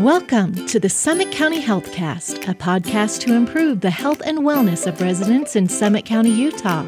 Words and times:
Welcome 0.00 0.66
to 0.68 0.80
the 0.80 0.88
Summit 0.88 1.30
County 1.30 1.62
Healthcast, 1.62 2.48
a 2.48 2.54
podcast 2.54 3.20
to 3.20 3.34
improve 3.34 3.82
the 3.82 3.90
health 3.90 4.22
and 4.24 4.38
wellness 4.38 4.86
of 4.86 4.98
residents 5.02 5.56
in 5.56 5.68
Summit 5.68 6.06
County, 6.06 6.30
Utah. 6.30 6.86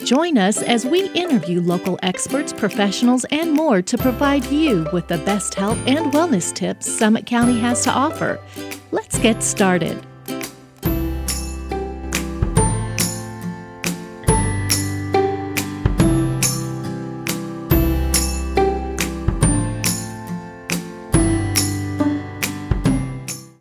Join 0.00 0.36
us 0.36 0.60
as 0.60 0.84
we 0.84 1.08
interview 1.10 1.60
local 1.60 2.00
experts, 2.02 2.52
professionals, 2.52 3.24
and 3.30 3.52
more 3.52 3.80
to 3.82 3.96
provide 3.96 4.44
you 4.46 4.88
with 4.92 5.06
the 5.06 5.18
best 5.18 5.54
health 5.54 5.78
and 5.86 6.12
wellness 6.12 6.52
tips 6.52 6.90
Summit 6.90 7.26
County 7.26 7.60
has 7.60 7.84
to 7.84 7.92
offer. 7.92 8.40
Let's 8.90 9.20
get 9.20 9.44
started. 9.44 10.04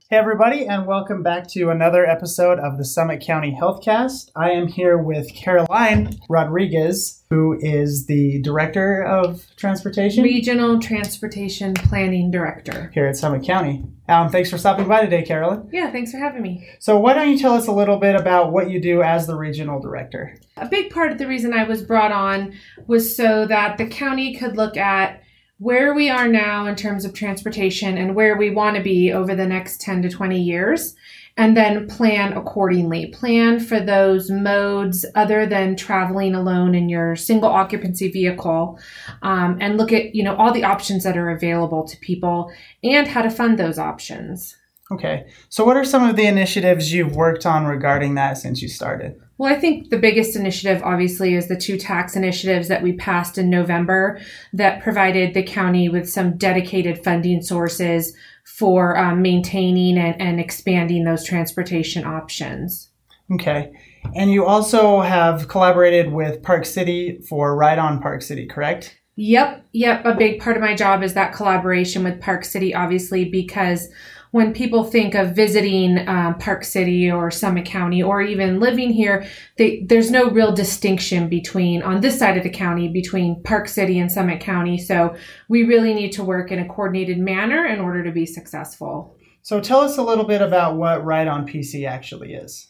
Hey, 0.09 0.15
everybody, 0.15 0.65
and 0.65 0.87
welcome 0.87 1.21
back 1.21 1.49
to 1.49 1.69
another 1.69 2.05
episode 2.05 2.59
of 2.59 2.77
the 2.77 2.85
Summit 2.85 3.19
County 3.19 3.51
Healthcast. 3.51 4.31
I 4.37 4.51
am 4.51 4.67
here 4.67 4.97
with 4.97 5.33
Caroline 5.35 6.17
Rodriguez, 6.29 7.25
who 7.29 7.57
is 7.59 8.05
the 8.05 8.41
Director 8.41 9.03
of 9.03 9.45
Transportation 9.57 10.23
Regional 10.23 10.79
Transportation 10.79 11.73
Planning 11.73 12.31
Director. 12.31 12.89
here 12.93 13.05
at 13.05 13.17
Summit 13.17 13.43
County. 13.43 13.83
Um, 14.07 14.29
thanks 14.29 14.49
for 14.49 14.57
stopping 14.57 14.87
by 14.87 15.01
today, 15.01 15.23
Carolyn. 15.23 15.67
Yeah, 15.73 15.91
thanks 15.91 16.11
for 16.11 16.19
having 16.19 16.41
me. 16.41 16.65
So, 16.79 16.97
why 16.97 17.13
don't 17.13 17.29
you 17.29 17.37
tell 17.37 17.55
us 17.55 17.67
a 17.67 17.73
little 17.73 17.97
bit 17.97 18.15
about 18.15 18.53
what 18.53 18.69
you 18.69 18.79
do 18.79 19.03
as 19.03 19.27
the 19.27 19.35
Regional 19.35 19.81
Director? 19.81 20.37
A 20.55 20.69
big 20.69 20.89
part 20.89 21.11
of 21.11 21.17
the 21.17 21.27
reason 21.27 21.51
I 21.51 21.65
was 21.65 21.81
brought 21.81 22.13
on 22.13 22.53
was 22.87 23.13
so 23.13 23.45
that 23.47 23.77
the 23.77 23.87
county 23.87 24.35
could 24.35 24.55
look 24.55 24.77
at 24.77 25.21
where 25.59 25.93
we 25.93 26.09
are 26.09 26.27
now 26.27 26.67
in 26.67 26.75
terms 26.75 27.03
of 27.03 27.13
transportation 27.13 27.97
and 27.97 28.15
where 28.15 28.37
we 28.37 28.49
want 28.49 28.77
to 28.77 28.83
be 28.83 29.11
over 29.11 29.35
the 29.35 29.47
next 29.47 29.81
10 29.81 30.03
to 30.03 30.09
20 30.09 30.39
years 30.39 30.95
and 31.35 31.55
then 31.55 31.87
plan 31.87 32.33
accordingly. 32.33 33.07
Plan 33.07 33.59
for 33.59 33.79
those 33.79 34.29
modes 34.29 35.05
other 35.15 35.45
than 35.45 35.75
traveling 35.75 36.35
alone 36.35 36.75
in 36.75 36.89
your 36.89 37.15
single 37.15 37.49
occupancy 37.49 38.11
vehicle 38.11 38.79
um, 39.21 39.57
and 39.61 39.77
look 39.77 39.91
at 39.91 40.15
you 40.15 40.23
know 40.23 40.35
all 40.35 40.51
the 40.51 40.63
options 40.63 41.03
that 41.03 41.17
are 41.17 41.29
available 41.29 41.87
to 41.87 41.97
people 41.97 42.51
and 42.83 43.07
how 43.07 43.21
to 43.21 43.29
fund 43.29 43.57
those 43.57 43.79
options. 43.79 44.55
Okay, 44.89 45.27
so 45.49 45.65
what 45.65 45.75
are 45.75 45.83
some 45.83 46.07
of 46.07 46.15
the 46.15 46.25
initiatives 46.25 46.93
you've 46.93 47.15
worked 47.15 47.45
on 47.45 47.65
regarding 47.65 48.15
that 48.15 48.37
since 48.37 48.61
you 48.61 48.69
started? 48.69 49.21
Well, 49.37 49.53
I 49.53 49.59
think 49.59 49.89
the 49.89 49.99
biggest 49.99 50.35
initiative, 50.35 50.81
obviously, 50.83 51.35
is 51.35 51.47
the 51.47 51.57
two 51.57 51.77
tax 51.77 52.15
initiatives 52.15 52.67
that 52.69 52.81
we 52.81 52.93
passed 52.93 53.37
in 53.37 53.49
November 53.49 54.19
that 54.53 54.81
provided 54.81 55.33
the 55.33 55.43
county 55.43 55.89
with 55.89 56.09
some 56.09 56.37
dedicated 56.37 57.03
funding 57.03 57.43
sources 57.43 58.15
for 58.45 58.97
um, 58.97 59.21
maintaining 59.21 59.97
and, 59.97 60.19
and 60.19 60.39
expanding 60.39 61.03
those 61.03 61.23
transportation 61.23 62.03
options. 62.03 62.89
Okay, 63.31 63.73
and 64.15 64.31
you 64.31 64.45
also 64.45 65.01
have 65.01 65.47
collaborated 65.47 66.11
with 66.11 66.41
Park 66.41 66.65
City 66.65 67.19
for 67.27 67.55
Ride 67.55 67.77
on 67.77 68.01
Park 68.01 68.23
City, 68.23 68.47
correct? 68.47 68.97
Yep, 69.17 69.65
yep. 69.73 70.05
A 70.05 70.15
big 70.15 70.39
part 70.39 70.57
of 70.57 70.63
my 70.63 70.75
job 70.75 71.03
is 71.03 71.13
that 71.15 71.33
collaboration 71.33 72.03
with 72.03 72.21
Park 72.21 72.45
City, 72.45 72.73
obviously, 72.73 73.25
because 73.25 73.89
when 74.31 74.53
people 74.53 74.83
think 74.83 75.15
of 75.15 75.35
visiting 75.35 76.07
um, 76.07 76.37
Park 76.37 76.63
City 76.63 77.09
or 77.11 77.31
Summit 77.31 77.65
County 77.65 78.03
or 78.03 78.21
even 78.21 78.59
living 78.59 78.91
here, 78.91 79.25
they, 79.57 79.83
there's 79.87 80.11
no 80.11 80.29
real 80.29 80.51
distinction 80.51 81.29
between 81.29 81.81
on 81.81 82.01
this 82.01 82.19
side 82.19 82.37
of 82.37 82.43
the 82.43 82.49
county 82.49 82.87
between 82.87 83.41
Park 83.43 83.67
City 83.67 83.99
and 83.99 84.11
Summit 84.11 84.39
County. 84.39 84.77
So 84.77 85.15
we 85.47 85.63
really 85.63 85.93
need 85.93 86.11
to 86.13 86.23
work 86.23 86.51
in 86.51 86.59
a 86.59 86.67
coordinated 86.67 87.17
manner 87.17 87.65
in 87.65 87.79
order 87.79 88.03
to 88.03 88.11
be 88.11 88.25
successful. 88.25 89.15
So, 89.41 89.61
tell 89.61 89.79
us 89.79 89.97
a 89.97 90.03
little 90.03 90.25
bit 90.25 90.41
about 90.41 90.75
what 90.75 91.05
Ride 91.05 91.29
on 91.29 91.47
PC 91.47 91.87
actually 91.87 92.33
is. 92.33 92.67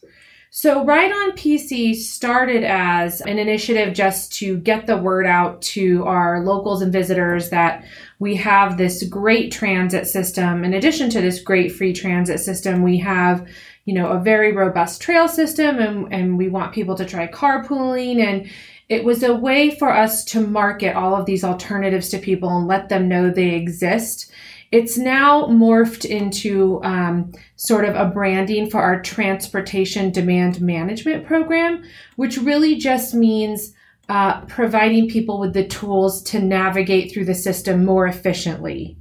So, 0.60 0.84
Ride 0.84 1.12
on 1.12 1.34
PC 1.34 1.94
started 1.94 2.64
as 2.64 3.22
an 3.22 3.38
initiative 3.38 3.94
just 3.94 4.34
to 4.38 4.58
get 4.58 4.88
the 4.88 4.98
word 4.98 5.28
out 5.28 5.62
to 5.74 6.04
our 6.06 6.44
locals 6.44 6.82
and 6.82 6.92
visitors 6.92 7.52
that 7.52 7.86
we 8.18 8.34
have 8.38 8.76
this 8.76 9.04
great 9.04 9.52
transit 9.52 10.08
system. 10.08 10.64
In 10.64 10.74
addition 10.74 11.12
to 11.12 11.22
this 11.22 11.42
great 11.42 11.74
free 11.74 11.94
transit 11.94 12.40
system, 12.40 12.82
we 12.82 12.98
have 12.98 13.48
you 13.86 13.94
know 13.94 14.08
a 14.08 14.20
very 14.20 14.52
robust 14.52 15.00
trail 15.00 15.28
system 15.28 15.78
and, 15.78 16.12
and 16.12 16.40
we 16.40 16.50
want 16.50 16.74
people 16.74 16.96
to 16.96 17.06
try 17.06 17.28
carpooling 17.28 18.18
and 18.18 18.50
it 18.90 19.04
was 19.04 19.22
a 19.22 19.36
way 19.36 19.76
for 19.76 19.92
us 19.92 20.26
to 20.26 20.42
market 20.42 20.96
all 20.96 21.14
of 21.14 21.28
these 21.28 21.44
alternatives 21.44 22.10
to 22.10 22.18
people 22.18 22.50
and 22.58 22.66
let 22.66 22.90
them 22.90 23.08
know 23.08 23.30
they 23.30 23.54
exist 23.54 24.32
it's 24.72 24.98
now 24.98 25.46
morphed 25.46 26.06
into 26.06 26.82
um, 26.84 27.32
sort 27.56 27.86
of 27.86 27.96
a 27.96 28.06
branding 28.06 28.70
for 28.70 28.82
our 28.82 29.02
transportation 29.02 30.12
demand 30.12 30.60
management 30.60 31.26
program, 31.26 31.84
which 32.16 32.38
really 32.38 32.76
just 32.76 33.14
means 33.14 33.74
uh, 34.10 34.42
providing 34.46 35.10
people 35.10 35.40
with 35.40 35.54
the 35.54 35.68
tools 35.68 36.22
to 36.24 36.40
navigate 36.40 37.12
through 37.12 37.26
the 37.26 37.36
system 37.36 37.86
more 37.86 38.08
efficiently. 38.08 38.98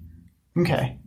Okay. 0.57 0.99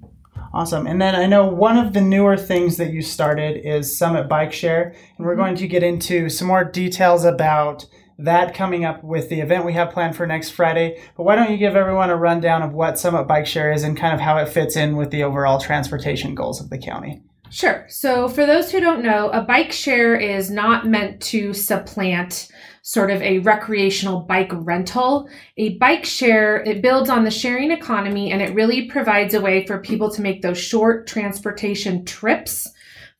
Awesome. 0.52 0.88
And 0.88 1.02
then 1.02 1.16
I 1.16 1.28
know 1.28 1.46
one 1.46 1.78
of 1.78 1.94
the 1.94 2.02
newer 2.02 2.36
things 2.36 2.78
that 2.78 2.92
you 2.92 3.02
started 3.02 3.62
is 3.64 3.98
Summit 3.98 4.28
Bike 4.28 4.52
Share, 4.52 4.96
and 5.18 5.28
we're 5.28 5.36
going 5.36 5.56
to 5.56 5.68
get 5.68 5.84
into 5.84 6.28
some 6.28 6.48
more 6.48 6.64
details 6.64 7.24
about 7.24 7.86
that 8.19 8.53
coming 8.53 8.85
up 8.85 9.03
with 9.03 9.30
the 9.30 9.40
event 9.40 9.66
we 9.66 9.74
have 9.74 9.91
planned 9.91 10.16
for 10.16 10.28
next 10.28 10.52
Friday. 10.52 11.02
But 11.16 11.24
why 11.24 11.35
don't 11.35 11.52
you 11.52 11.57
give 11.57 11.75
everyone 11.75 12.09
a 12.09 12.16
rundown 12.16 12.62
of 12.62 12.74
what 12.74 13.00
Summit 13.00 13.24
Bike 13.24 13.47
Share 13.47 13.72
is 13.72 13.84
and 13.84 13.97
kind 13.97 14.13
of 14.13 14.19
how 14.19 14.38
it 14.38 14.50
fits 14.50 14.75
in 14.75 14.96
with 14.97 15.09
the 15.09 15.24
overall 15.24 15.59
transportation 15.59 16.35
goals 16.35 16.62
of 16.62 16.69
the 16.69 16.78
county? 16.78 17.22
Sure. 17.50 17.85
So, 17.90 18.28
for 18.30 18.46
those 18.46 18.72
who 18.72 18.80
don't 18.80 19.02
know, 19.02 19.30
a 19.30 19.41
bike 19.41 19.72
share 19.72 20.16
is 20.16 20.52
not 20.52 20.85
meant 20.85 21.19
to 21.24 21.53
supplant 21.53 22.47
sort 22.84 23.09
of 23.09 23.22
a 23.22 23.40
recreational 23.40 24.22
bike 24.22 24.51
rental. 24.53 25.28
A 25.57 25.78
bike 25.78 26.06
share, 26.06 26.62
it 26.63 26.81
builds 26.81 27.09
on 27.09 27.24
the 27.24 27.31
sharing 27.31 27.72
economy 27.72 28.31
and 28.31 28.41
it 28.41 28.53
really 28.53 28.88
provides 28.88 29.34
a 29.34 29.41
way 29.41 29.66
for 29.66 29.80
people 29.80 30.12
to 30.12 30.22
make 30.22 30.41
those 30.41 30.59
short 30.59 31.07
transportation 31.07 32.06
trips 32.06 32.68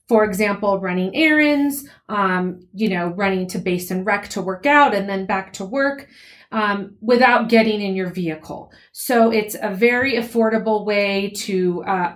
for 0.10 0.26
example, 0.26 0.80
running 0.80 1.16
errands, 1.16 1.88
um, 2.10 2.60
you 2.74 2.90
know, 2.90 3.10
running 3.10 3.46
to 3.48 3.60
Basin 3.60 4.04
Rec 4.04 4.28
to 4.30 4.42
work 4.42 4.66
out 4.66 4.96
and 4.96 5.08
then 5.08 5.28
back 5.28 5.54
to 5.54 5.64
work 5.64 6.08
um, 6.52 6.96
without 7.00 7.48
getting 7.48 7.80
in 7.80 7.96
your 7.96 8.10
vehicle. 8.10 8.72
So 8.92 9.32
it's 9.32 9.56
a 9.62 9.70
very 9.70 10.16
affordable 10.16 10.84
way 10.84 11.32
to 11.36 11.84
uh, 11.84 12.16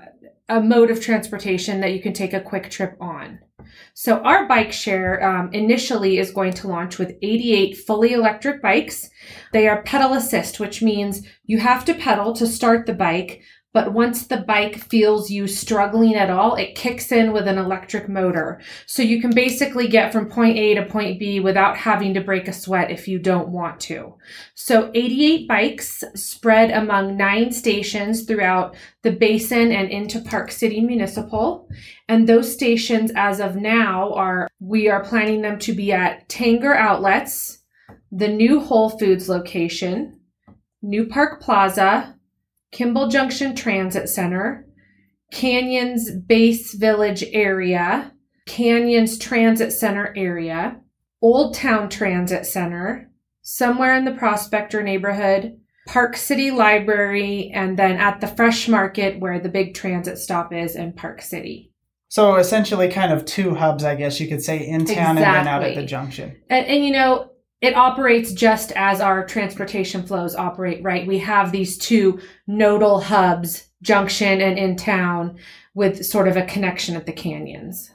a 0.50 0.60
mode 0.60 0.90
of 0.90 1.02
transportation 1.02 1.82
that 1.82 1.94
you 1.94 2.02
can 2.02 2.14
take 2.14 2.34
a 2.34 2.42
quick 2.42 2.72
trip 2.72 2.98
on. 3.00 3.40
So 3.94 4.18
our 4.20 4.48
bike 4.48 4.72
share 4.72 5.24
um, 5.24 5.52
initially 5.54 6.18
is 6.18 6.32
going 6.32 6.54
to 6.54 6.68
launch 6.68 6.98
with 6.98 7.16
88 7.22 7.78
fully 7.78 8.14
electric 8.14 8.62
bikes. 8.62 9.10
They 9.52 9.68
are 9.68 9.84
pedal 9.84 10.14
assist, 10.14 10.60
which 10.60 10.82
means 10.82 11.28
you 11.46 11.60
have 11.60 11.86
to 11.86 11.94
pedal 11.94 12.34
to 12.34 12.48
start 12.48 12.86
the 12.86 12.94
bike, 12.94 13.44
but 13.74 13.92
once 13.92 14.28
the 14.28 14.38
bike 14.38 14.78
feels 14.78 15.32
you 15.32 15.48
struggling 15.48 16.14
at 16.14 16.30
all, 16.30 16.54
it 16.54 16.76
kicks 16.76 17.12
in 17.12 17.34
with 17.34 17.48
an 17.48 17.58
electric 17.58 18.08
motor. 18.08 18.62
So 18.86 19.02
you 19.02 19.20
can 19.20 19.32
basically 19.32 19.88
get 19.88 20.14
from 20.14 20.30
point 20.30 20.58
A 20.58 20.76
to 20.76 20.86
point 20.86 21.20
B 21.20 21.40
without 21.40 21.76
having 21.76 22.14
to 22.14 22.22
break 22.22 22.48
a 22.48 22.54
sweat 22.54 22.92
if 22.92 23.08
you 23.08 23.18
don't 23.18 23.50
want 23.50 23.80
to. 23.82 24.16
So 24.54 24.92
88 24.94 25.48
bikes 25.48 26.04
spread 26.14 26.70
among 26.70 27.18
nine 27.18 27.52
stations 27.52 28.26
throughout 28.26 28.76
the 29.02 29.12
basin 29.12 29.72
and 29.72 29.90
into 29.90 30.22
Park 30.22 30.52
City 30.52 30.80
Municipal. 30.80 31.68
And 32.08 32.30
those 32.30 32.54
stations 32.54 33.12
as 33.16 33.40
of 33.40 33.56
now 33.56 34.14
are, 34.14 34.48
we 34.60 34.88
are 34.88 35.04
planning 35.04 35.42
them 35.42 35.58
to 35.60 35.74
be 35.74 35.92
at 35.92 36.30
Tanger 36.30 36.78
Outlets, 36.78 37.60
the 38.12 38.28
new 38.28 38.60
Whole 38.60 38.92
Foods 38.92 39.28
location, 39.28 40.20
New 40.84 41.08
Park 41.08 41.42
Plaza, 41.42 42.14
Kimball 42.74 43.08
Junction 43.08 43.56
Transit 43.56 44.10
Center, 44.10 44.68
Canyons 45.32 46.12
Base 46.12 46.74
Village 46.74 47.24
area, 47.32 48.12
Canyons 48.46 49.18
Transit 49.18 49.72
Center 49.72 50.14
area, 50.18 50.82
Old 51.22 51.54
Town 51.54 51.88
Transit 51.88 52.46
Center, 52.46 53.10
somewhere 53.42 53.96
in 53.96 54.06
the 54.06 54.12
Prospector 54.12 54.82
neighborhood, 54.84 55.58
Park 55.88 56.18
City 56.18 56.52
Library, 56.52 57.52
and 57.54 57.78
then 57.78 57.98
at 57.98 58.20
the 58.22 58.28
Fresh 58.28 58.68
Market 58.68 59.20
where 59.20 59.40
the 59.40 59.50
big 59.50 59.74
transit 59.74 60.18
stop 60.18 60.52
is 60.52 60.76
in 60.76 60.94
Park 60.94 61.22
City. 61.22 61.72
So 62.10 62.36
essentially, 62.36 62.90
kind 62.90 63.12
of 63.12 63.26
two 63.26 63.56
hubs, 63.56 63.84
I 63.84 63.96
guess 63.96 64.20
you 64.20 64.28
could 64.28 64.44
say, 64.44 64.68
in 64.68 64.86
town 64.86 65.18
and 65.18 65.26
then 65.26 65.48
out 65.48 65.64
at 65.64 65.76
the 65.76 65.86
junction. 65.86 66.38
And, 66.50 66.66
and 66.68 66.86
you 66.86 66.92
know, 66.92 67.33
it 67.64 67.78
operates 67.78 68.34
just 68.34 68.74
as 68.74 69.00
our 69.00 69.26
transportation 69.26 70.04
flows 70.04 70.36
operate, 70.36 70.84
right? 70.84 71.08
We 71.08 71.20
have 71.20 71.54
these 71.54 71.78
two 71.78 72.20
nodal 72.46 73.00
hubs, 73.00 73.70
junction 73.82 74.42
and 74.42 74.60
in 74.60 74.76
town, 74.76 75.38
with 75.74 76.06
sort 76.06 76.28
of 76.28 76.36
a 76.36 76.46
connection 76.46 76.98
at 76.98 77.06
the 77.06 77.14
canyons. 77.14 77.90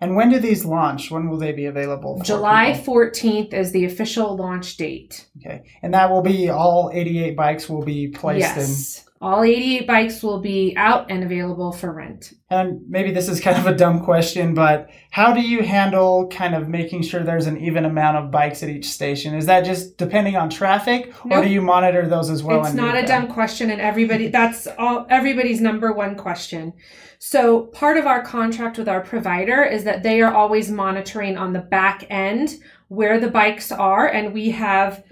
And 0.00 0.16
when 0.16 0.30
do 0.30 0.40
these 0.40 0.64
launch? 0.64 1.12
When 1.12 1.28
will 1.30 1.38
they 1.38 1.52
be 1.52 1.66
available? 1.66 2.20
July 2.24 2.72
people? 2.72 2.96
14th 2.96 3.54
is 3.54 3.70
the 3.70 3.84
official 3.84 4.36
launch 4.36 4.76
date. 4.76 5.28
Okay. 5.38 5.62
And 5.82 5.94
that 5.94 6.10
will 6.10 6.22
be 6.22 6.50
all 6.50 6.90
88 6.92 7.36
bikes 7.36 7.68
will 7.68 7.84
be 7.84 8.08
placed 8.08 8.40
yes. 8.40 8.98
in 9.06 9.11
All 9.22 9.44
88 9.44 9.86
bikes 9.86 10.22
will 10.22 10.40
be 10.40 10.74
out 10.76 11.08
and 11.08 11.22
available 11.22 11.70
for 11.70 11.92
rent. 11.92 12.32
And 12.50 12.80
maybe 12.88 13.12
this 13.12 13.28
is 13.28 13.40
kind 13.40 13.56
of 13.56 13.66
a 13.66 13.74
dumb 13.74 14.04
question, 14.04 14.52
but 14.52 14.90
how 15.10 15.32
do 15.32 15.40
you 15.40 15.62
handle 15.62 16.26
kind 16.26 16.56
of 16.56 16.68
making 16.68 17.02
sure 17.02 17.22
there's 17.22 17.46
an 17.46 17.56
even 17.58 17.84
amount 17.84 18.16
of 18.16 18.32
bikes 18.32 18.64
at 18.64 18.68
each 18.68 18.86
station? 18.88 19.34
Is 19.36 19.46
that 19.46 19.64
just 19.64 19.96
depending 19.96 20.34
on 20.34 20.50
traffic, 20.50 21.14
Nope. 21.24 21.38
or 21.38 21.44
do 21.44 21.50
you 21.50 21.62
monitor 21.62 22.08
those 22.08 22.30
as 22.30 22.42
well? 22.42 22.66
it's 22.66 22.74
not 22.74 22.96
a 22.96 23.06
dumb 23.06 23.28
question 23.28 23.70
and 23.70 23.80
everybody 23.80 24.26
that's 24.26 24.66
all 24.76 25.06
everybody's 25.08 25.60
number 25.60 25.92
one 25.92 26.16
question 26.16 26.72
so 27.20 27.66
part 27.66 27.96
of 27.96 28.06
our 28.06 28.20
contract 28.22 28.76
with 28.78 28.88
our 28.88 29.00
provider 29.00 29.62
is 29.62 29.84
that 29.84 30.02
they 30.02 30.20
are 30.20 30.34
always 30.34 30.68
monitoring 30.70 31.38
on 31.38 31.52
the 31.52 31.60
back 31.60 32.04
end 32.10 32.56
where 32.88 33.20
the 33.20 33.28
bikes 33.30 33.70
are 33.70 34.08
and 34.08 34.34
we 34.34 34.50
have 34.50 35.04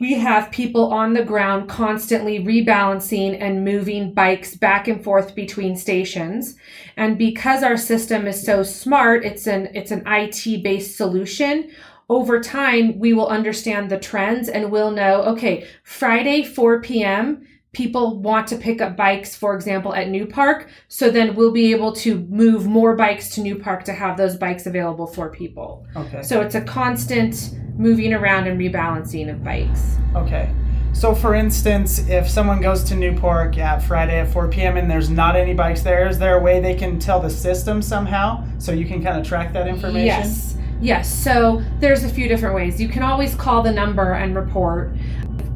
we 0.00 0.14
have 0.14 0.50
people 0.50 0.92
on 0.92 1.12
the 1.12 1.24
ground 1.24 1.68
constantly 1.68 2.42
rebalancing 2.42 3.36
and 3.38 3.64
moving 3.64 4.14
bikes 4.14 4.56
back 4.56 4.88
and 4.88 5.04
forth 5.04 5.34
between 5.34 5.76
stations. 5.76 6.56
And 6.96 7.18
because 7.18 7.62
our 7.62 7.76
system 7.76 8.26
is 8.26 8.42
so 8.42 8.62
smart 8.62 9.24
it's 9.24 9.46
an 9.46 9.68
it's 9.74 9.90
an 9.90 10.02
IT 10.06 10.62
based 10.64 10.96
solution 10.96 11.70
over 12.08 12.40
time 12.40 12.98
we 12.98 13.12
will 13.12 13.28
understand 13.28 13.90
the 13.90 13.98
trends 13.98 14.48
and 14.48 14.72
we'll 14.72 14.90
know 14.90 15.22
okay 15.22 15.64
friday 15.84 16.42
4 16.42 16.80
p.m 16.80 17.46
people 17.72 18.18
want 18.18 18.46
to 18.48 18.56
pick 18.56 18.80
up 18.80 18.96
bikes 18.96 19.36
for 19.36 19.54
example 19.54 19.94
at 19.94 20.08
new 20.08 20.26
park 20.26 20.68
so 20.88 21.08
then 21.10 21.34
we'll 21.36 21.52
be 21.52 21.70
able 21.72 21.92
to 21.92 22.18
move 22.28 22.66
more 22.66 22.96
bikes 22.96 23.28
to 23.30 23.40
new 23.40 23.54
park 23.56 23.84
to 23.84 23.92
have 23.92 24.16
those 24.16 24.36
bikes 24.36 24.66
available 24.66 25.06
for 25.06 25.28
people 25.28 25.86
Okay. 25.94 26.22
so 26.22 26.40
it's 26.40 26.56
a 26.56 26.60
constant 26.60 27.54
moving 27.76 28.12
around 28.12 28.48
and 28.48 28.58
rebalancing 28.60 29.30
of 29.30 29.44
bikes 29.44 29.96
Okay. 30.16 30.52
So, 30.92 31.14
for 31.14 31.36
instance, 31.36 32.00
if 32.08 32.28
someone 32.28 32.60
goes 32.60 32.82
to 32.82 32.96
New 32.96 33.16
Park 33.16 33.56
at 33.58 33.78
Friday 33.78 34.18
at 34.18 34.28
4 34.32 34.48
p.m. 34.48 34.76
and 34.76 34.90
there's 34.90 35.08
not 35.08 35.36
any 35.36 35.54
bikes 35.54 35.82
there, 35.82 36.08
is 36.08 36.18
there 36.18 36.36
a 36.36 36.42
way 36.42 36.58
they 36.58 36.74
can 36.74 36.98
tell 36.98 37.20
the 37.20 37.30
system 37.30 37.80
somehow 37.80 38.44
so 38.58 38.72
you 38.72 38.84
can 38.84 39.00
kind 39.00 39.16
of 39.16 39.24
track 39.24 39.52
that 39.52 39.68
information? 39.68 40.04
Yes. 40.04 40.56
Yes. 40.80 41.08
So 41.14 41.62
there's 41.78 42.02
a 42.02 42.08
few 42.08 42.26
different 42.26 42.56
ways. 42.56 42.80
You 42.80 42.88
can 42.88 43.04
always 43.04 43.36
call 43.36 43.62
the 43.62 43.70
number 43.72 44.14
and 44.14 44.34
report, 44.34 44.92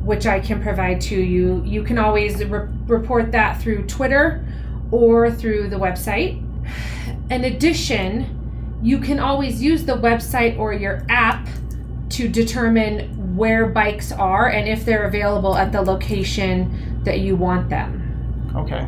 which 0.05 0.27
I 0.27 0.41
can 0.41 0.63
provide 0.63 1.01
to 1.03 1.17
you. 1.17 1.63
You 1.65 1.83
can 1.83 1.99
always 1.99 2.45
re- 2.45 2.69
report 2.87 3.33
that 3.33 3.61
through 3.61 3.87
Twitter 3.87 4.45
or 4.91 5.31
through 5.31 5.69
the 5.69 5.77
website. 5.77 6.41
In 7.31 7.45
addition, 7.45 8.79
you 8.83 8.99
can 8.99 9.19
always 9.19 9.63
use 9.63 9.85
the 9.85 9.95
website 9.97 10.59
or 10.59 10.73
your 10.73 11.05
app 11.09 11.49
to 12.11 12.29
determine 12.29 13.37
where 13.37 13.67
bikes 13.67 14.13
are 14.13 14.49
and 14.51 14.69
if 14.69 14.85
they're 14.85 15.05
available 15.07 15.57
at 15.57 15.73
the 15.73 15.81
location 15.83 17.01
that 17.05 17.21
you 17.21 17.35
want 17.35 17.69
them. 17.71 18.53
Okay. 18.55 18.87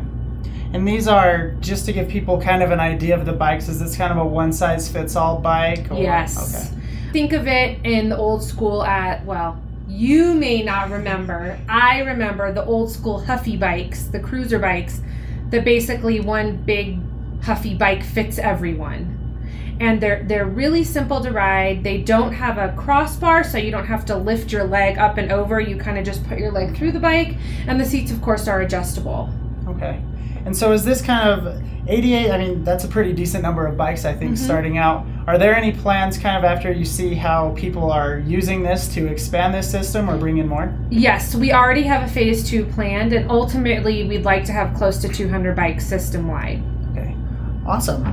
And 0.73 0.87
these 0.87 1.07
are 1.07 1.51
just 1.61 1.85
to 1.87 1.93
give 1.93 2.07
people 2.09 2.39
kind 2.39 2.61
of 2.61 2.71
an 2.71 2.79
idea 2.79 3.17
of 3.17 3.25
the 3.25 3.33
bikes. 3.33 3.67
Is 3.69 3.79
this 3.79 3.95
kind 3.97 4.11
of 4.11 4.17
a 4.19 4.25
one 4.25 4.53
size 4.53 4.87
fits 4.87 5.15
all 5.15 5.39
bike? 5.39 5.87
or- 5.91 5.97
Yes. 5.97 6.71
Okay. 6.71 6.81
Think 7.11 7.33
of 7.33 7.47
it 7.47 7.79
in 7.83 8.09
the 8.09 8.17
old 8.17 8.43
school 8.43 8.83
at, 8.83 9.25
well, 9.25 9.57
you 9.97 10.35
may 10.35 10.61
not 10.61 10.91
remember. 10.91 11.59
I 11.67 12.01
remember 12.01 12.53
the 12.53 12.63
old 12.63 12.91
school 12.91 13.19
Huffy 13.19 13.57
bikes, 13.57 14.03
the 14.03 14.19
cruiser 14.19 14.59
bikes, 14.59 15.01
that 15.49 15.65
basically 15.65 16.19
one 16.19 16.57
big 16.57 16.99
Huffy 17.41 17.73
bike 17.73 18.03
fits 18.03 18.37
everyone. 18.37 19.15
And 19.79 19.99
they're 19.99 20.23
they're 20.23 20.45
really 20.45 20.83
simple 20.83 21.21
to 21.21 21.31
ride. 21.31 21.83
They 21.83 21.99
don't 21.99 22.31
have 22.31 22.57
a 22.59 22.75
crossbar, 22.77 23.43
so 23.43 23.57
you 23.57 23.71
don't 23.71 23.85
have 23.87 24.05
to 24.05 24.15
lift 24.15 24.51
your 24.51 24.65
leg 24.65 24.99
up 24.99 25.17
and 25.17 25.31
over. 25.31 25.59
You 25.59 25.77
kind 25.77 25.97
of 25.97 26.05
just 26.05 26.23
put 26.27 26.37
your 26.37 26.51
leg 26.51 26.77
through 26.77 26.91
the 26.91 26.99
bike, 26.99 27.35
and 27.67 27.79
the 27.79 27.85
seats, 27.85 28.11
of 28.11 28.21
course, 28.21 28.47
are 28.47 28.61
adjustable. 28.61 29.31
Okay. 29.69 30.01
And 30.45 30.55
so 30.55 30.71
is 30.71 30.85
this 30.85 31.01
kind 31.01 31.29
of 31.29 31.61
88? 31.87 32.31
I 32.31 32.37
mean, 32.37 32.63
that's 32.63 32.83
a 32.85 32.87
pretty 32.87 33.11
decent 33.13 33.43
number 33.43 33.65
of 33.65 33.75
bikes, 33.75 34.05
I 34.05 34.13
think, 34.13 34.31
Mhm. 34.31 34.37
starting 34.37 34.77
out. 34.77 35.05
Are 35.27 35.37
there 35.37 35.55
any 35.55 35.73
plans 35.73 36.17
kind 36.17 36.37
of 36.37 36.43
after 36.45 36.71
you 36.71 36.85
see 36.85 37.15
how 37.15 37.51
people 37.55 37.91
are 37.91 38.19
using 38.19 38.63
this 38.63 38.87
to 38.95 39.07
expand 39.07 39.53
this 39.53 39.69
system 39.69 40.09
or 40.09 40.17
bring 40.17 40.37
in 40.37 40.47
more? 40.47 40.73
Yes, 40.89 41.35
we 41.35 41.51
already 41.51 41.83
have 41.83 42.03
a 42.03 42.07
phase 42.07 42.49
two 42.49 42.63
planned, 42.65 43.11
and 43.11 43.29
ultimately, 43.29 44.07
we'd 44.07 44.23
like 44.23 44.45
to 44.45 44.53
have 44.53 44.73
close 44.73 44.97
to 44.99 45.09
200 45.09 45.55
bikes 45.55 45.85
system 45.85 46.29
wide. 46.29 46.61
Okay. 46.91 47.13
Awesome. 47.65 48.05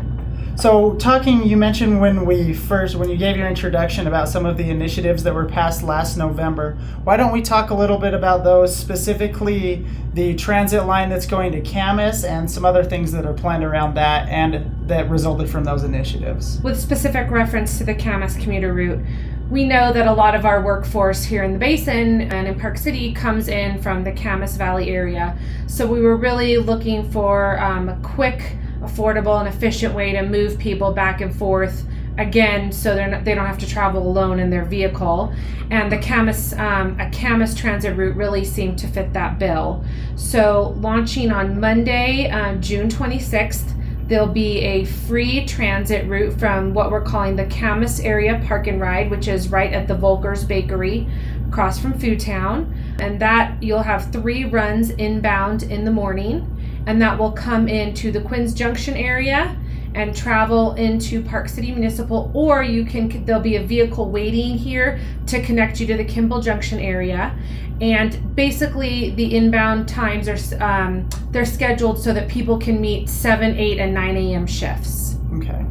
So, 0.57 0.95
talking, 0.95 1.45
you 1.45 1.57
mentioned 1.57 2.01
when 2.01 2.25
we 2.25 2.55
first, 2.55 2.95
when 2.95 3.09
you 3.11 3.17
gave 3.17 3.37
your 3.37 3.49
introduction 3.49 4.07
about 4.07 4.29
some 4.29 4.47
of 4.47 4.57
the 4.57 4.71
initiatives 4.71 5.25
that 5.25 5.35
were 5.35 5.47
passed 5.47 5.83
last 5.83 6.17
November. 6.17 6.79
Why 7.03 7.17
don't 7.17 7.33
we 7.33 7.43
talk 7.43 7.71
a 7.71 7.75
little 7.75 7.99
bit 7.99 8.15
about 8.15 8.45
those, 8.45 8.75
specifically 8.75 9.85
the 10.15 10.35
transit 10.37 10.87
line 10.87 11.11
that's 11.11 11.27
going 11.27 11.51
to 11.53 11.61
Kamas 11.61 12.25
and 12.25 12.49
some 12.49 12.65
other 12.65 12.85
things 12.85 13.11
that 13.13 13.27
are 13.27 13.35
planned 13.35 13.65
around 13.65 13.95
that 13.95 14.29
and 14.29 14.89
that 14.89 15.11
resulted 15.11 15.51
from 15.51 15.65
those 15.65 15.83
initiatives? 15.83 16.61
With 16.63 16.81
specific 16.81 17.31
reference 17.31 17.77
to 17.79 17.85
the 17.85 17.95
Kamas 17.95 18.37
commuter 18.37 18.73
route, 18.73 19.05
we 19.51 19.65
know 19.65 19.93
that 19.93 20.07
a 20.07 20.13
lot 20.13 20.35
of 20.35 20.47
our 20.47 20.63
workforce 20.63 21.25
here 21.25 21.43
in 21.43 21.53
the 21.53 21.59
basin 21.59 22.33
and 22.33 22.47
in 22.47 22.59
Park 22.59 22.79
City 22.79 23.13
comes 23.13 23.49
in 23.49 23.83
from 23.83 24.05
the 24.05 24.13
Kamas 24.13 24.57
Valley 24.57 24.91
area. 24.91 25.37
So 25.67 25.87
we 25.87 26.01
were 26.01 26.17
really 26.17 26.57
looking 26.57 27.11
for 27.11 27.61
um, 27.61 27.89
a 27.89 27.99
quick, 28.03 28.57
affordable, 28.87 29.39
and 29.39 29.49
efficient 29.49 29.95
way 29.95 30.13
to 30.13 30.23
move 30.23 30.59
people 30.59 30.93
back 30.93 31.21
and 31.21 31.35
forth. 31.35 31.85
Again, 32.17 32.71
so 32.71 32.95
they're 32.95 33.09
not, 33.09 33.25
they 33.25 33.35
don't 33.35 33.47
have 33.47 33.59
to 33.59 33.69
travel 33.69 34.07
alone 34.07 34.39
in 34.39 34.49
their 34.49 34.65
vehicle, 34.65 35.35
and 35.71 35.91
the 35.91 35.99
Kamas 35.99 36.53
um, 36.53 36.99
a 37.01 37.11
Kamas 37.11 37.57
transit 37.57 37.97
route 37.97 38.15
really 38.15 38.45
seemed 38.45 38.79
to 38.79 38.87
fit 38.87 39.13
that 39.15 39.39
bill. 39.39 39.85
So 40.15 40.77
launching 40.79 41.33
on 41.33 41.59
Monday, 41.59 42.31
uh, 42.31 42.55
June 42.57 42.89
26th, 42.89 43.75
There'll 44.07 44.27
be 44.27 44.61
a 44.61 44.85
free 44.85 45.47
transit 45.47 46.07
route 46.07 46.39
from 46.39 46.75
what 46.75 46.91
we're 46.91 47.01
calling 47.01 47.37
the 47.37 47.47
Kamas 47.47 48.01
Area 48.01 48.43
Park 48.47 48.67
and 48.67 48.79
Ride, 48.79 49.11
which 49.11 49.29
is 49.29 49.49
right 49.49 49.73
at 49.73 49.89
the 49.89 49.95
Volker's 49.95 50.45
Bakery 50.45 51.09
across 51.49 51.79
from 51.79 51.99
Food 51.99 52.21
Town. 52.21 52.75
And 52.99 53.19
that 53.21 53.63
you'll 53.63 53.83
have 53.83 54.13
three 54.13 54.45
runs 54.45 54.91
inbound 54.91 55.63
in 55.63 55.87
the 55.87 55.91
morning, 55.91 56.47
and 56.87 57.01
that 57.01 57.19
will 57.19 57.33
come 57.33 57.69
into 57.69 58.11
the 58.13 58.21
Quinns 58.21 58.55
Junction 58.55 58.95
area 58.95 59.57
and 59.95 60.15
travel 60.15 60.73
into 60.75 61.23
Park 61.23 61.49
City 61.49 61.71
Municipal, 61.71 62.31
or 62.35 62.63
you 62.63 62.85
can 62.85 63.25
there'll 63.25 63.41
be 63.41 63.57
a 63.57 63.63
vehicle 63.63 64.11
waiting 64.11 64.59
here 64.59 64.99
to 65.27 65.41
connect 65.43 65.81
you 65.81 65.87
to 65.87 65.97
the 65.97 66.05
Kimball 66.05 66.41
Junction 66.41 66.81
area. 66.81 67.37
And 67.81 68.35
basically, 68.37 69.11
the 69.11 69.37
inbound 69.37 69.89
times 69.89 70.29
are 70.29 70.65
um, 70.65 71.09
they're 71.31 71.45
scheduled 71.45 72.03
so 72.03 72.13
that 72.13 72.29
people 72.29 72.59
can 72.59 72.81
meet 72.81 73.09
seven, 73.09 73.57
eight, 73.57 73.79
and 73.79 73.93
nine 73.93 74.17
a.m. 74.17 74.47
shifts. 74.47 75.17
Okay. 75.35 75.64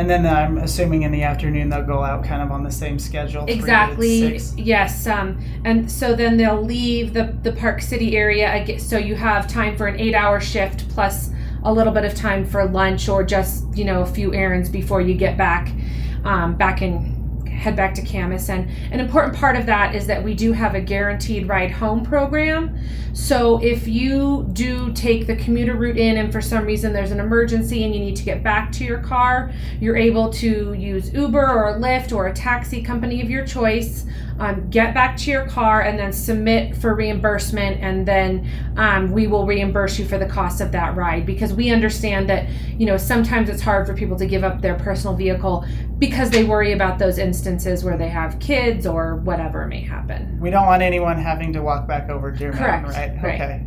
And 0.00 0.08
then 0.08 0.24
I'm 0.24 0.56
assuming 0.56 1.02
in 1.02 1.12
the 1.12 1.22
afternoon 1.24 1.68
they'll 1.68 1.84
go 1.84 2.02
out 2.02 2.24
kind 2.24 2.40
of 2.40 2.50
on 2.50 2.64
the 2.64 2.70
same 2.70 2.98
schedule. 2.98 3.44
Exactly. 3.46 4.40
Yes. 4.56 5.06
Um, 5.06 5.38
and 5.66 5.90
so 5.92 6.14
then 6.14 6.38
they'll 6.38 6.62
leave 6.62 7.12
the 7.12 7.36
the 7.42 7.52
Park 7.52 7.82
City 7.82 8.16
area. 8.16 8.78
So 8.80 8.96
you 8.96 9.14
have 9.14 9.46
time 9.46 9.76
for 9.76 9.88
an 9.88 10.00
eight-hour 10.00 10.40
shift 10.40 10.88
plus 10.88 11.28
a 11.64 11.70
little 11.70 11.92
bit 11.92 12.06
of 12.06 12.14
time 12.14 12.46
for 12.46 12.64
lunch 12.64 13.10
or 13.10 13.22
just 13.22 13.76
you 13.76 13.84
know 13.84 14.00
a 14.00 14.06
few 14.06 14.32
errands 14.32 14.70
before 14.70 15.02
you 15.02 15.12
get 15.12 15.36
back 15.36 15.70
um, 16.24 16.56
back 16.56 16.80
in 16.80 17.09
head 17.60 17.76
back 17.76 17.92
to 17.94 18.02
Kamas. 18.02 18.48
And 18.48 18.70
an 18.90 19.00
important 19.00 19.36
part 19.36 19.54
of 19.54 19.66
that 19.66 19.94
is 19.94 20.06
that 20.06 20.24
we 20.24 20.34
do 20.34 20.52
have 20.52 20.74
a 20.74 20.80
guaranteed 20.80 21.46
ride 21.46 21.70
home 21.70 22.02
program. 22.02 22.78
So 23.12 23.62
if 23.62 23.86
you 23.86 24.48
do 24.52 24.92
take 24.92 25.26
the 25.26 25.36
commuter 25.36 25.74
route 25.74 25.98
in 25.98 26.16
and 26.16 26.32
for 26.32 26.40
some 26.40 26.64
reason 26.64 26.92
there's 26.92 27.10
an 27.10 27.20
emergency 27.20 27.84
and 27.84 27.94
you 27.94 28.00
need 28.00 28.16
to 28.16 28.22
get 28.22 28.42
back 28.42 28.72
to 28.72 28.84
your 28.84 29.00
car, 29.00 29.52
you're 29.78 29.96
able 29.96 30.30
to 30.34 30.72
use 30.72 31.12
Uber 31.12 31.38
or 31.38 31.78
Lyft 31.78 32.16
or 32.16 32.28
a 32.28 32.32
taxi 32.32 32.80
company 32.82 33.20
of 33.20 33.28
your 33.28 33.44
choice. 33.44 34.06
Um, 34.38 34.70
get 34.70 34.94
back 34.94 35.18
to 35.18 35.30
your 35.30 35.46
car 35.46 35.82
and 35.82 35.98
then 35.98 36.14
submit 36.14 36.74
for 36.74 36.94
reimbursement, 36.94 37.78
and 37.82 38.08
then 38.08 38.48
um, 38.78 39.12
we 39.12 39.26
will 39.26 39.44
reimburse 39.44 39.98
you 39.98 40.06
for 40.06 40.16
the 40.16 40.24
cost 40.24 40.62
of 40.62 40.72
that 40.72 40.96
ride 40.96 41.26
because 41.26 41.52
we 41.52 41.68
understand 41.68 42.26
that 42.30 42.48
you 42.78 42.86
know 42.86 42.96
sometimes 42.96 43.50
it's 43.50 43.60
hard 43.60 43.86
for 43.86 43.92
people 43.92 44.16
to 44.16 44.24
give 44.24 44.42
up 44.42 44.62
their 44.62 44.76
personal 44.76 45.14
vehicle 45.14 45.66
because 45.98 46.30
they 46.30 46.42
worry 46.42 46.72
about 46.72 46.98
those 46.98 47.18
instances 47.50 47.84
where 47.84 47.98
they 47.98 48.08
have 48.08 48.38
kids 48.38 48.86
or 48.86 49.16
whatever 49.16 49.66
may 49.66 49.80
happen. 49.82 50.38
We 50.40 50.50
don't 50.50 50.66
want 50.66 50.82
anyone 50.82 51.18
having 51.18 51.52
to 51.54 51.62
walk 51.62 51.86
back 51.86 52.08
over 52.08 52.30
Deer 52.30 52.52
Correct, 52.52 52.84
Mountain, 52.84 53.22
right? 53.22 53.22
right. 53.22 53.40
Okay. 53.40 53.66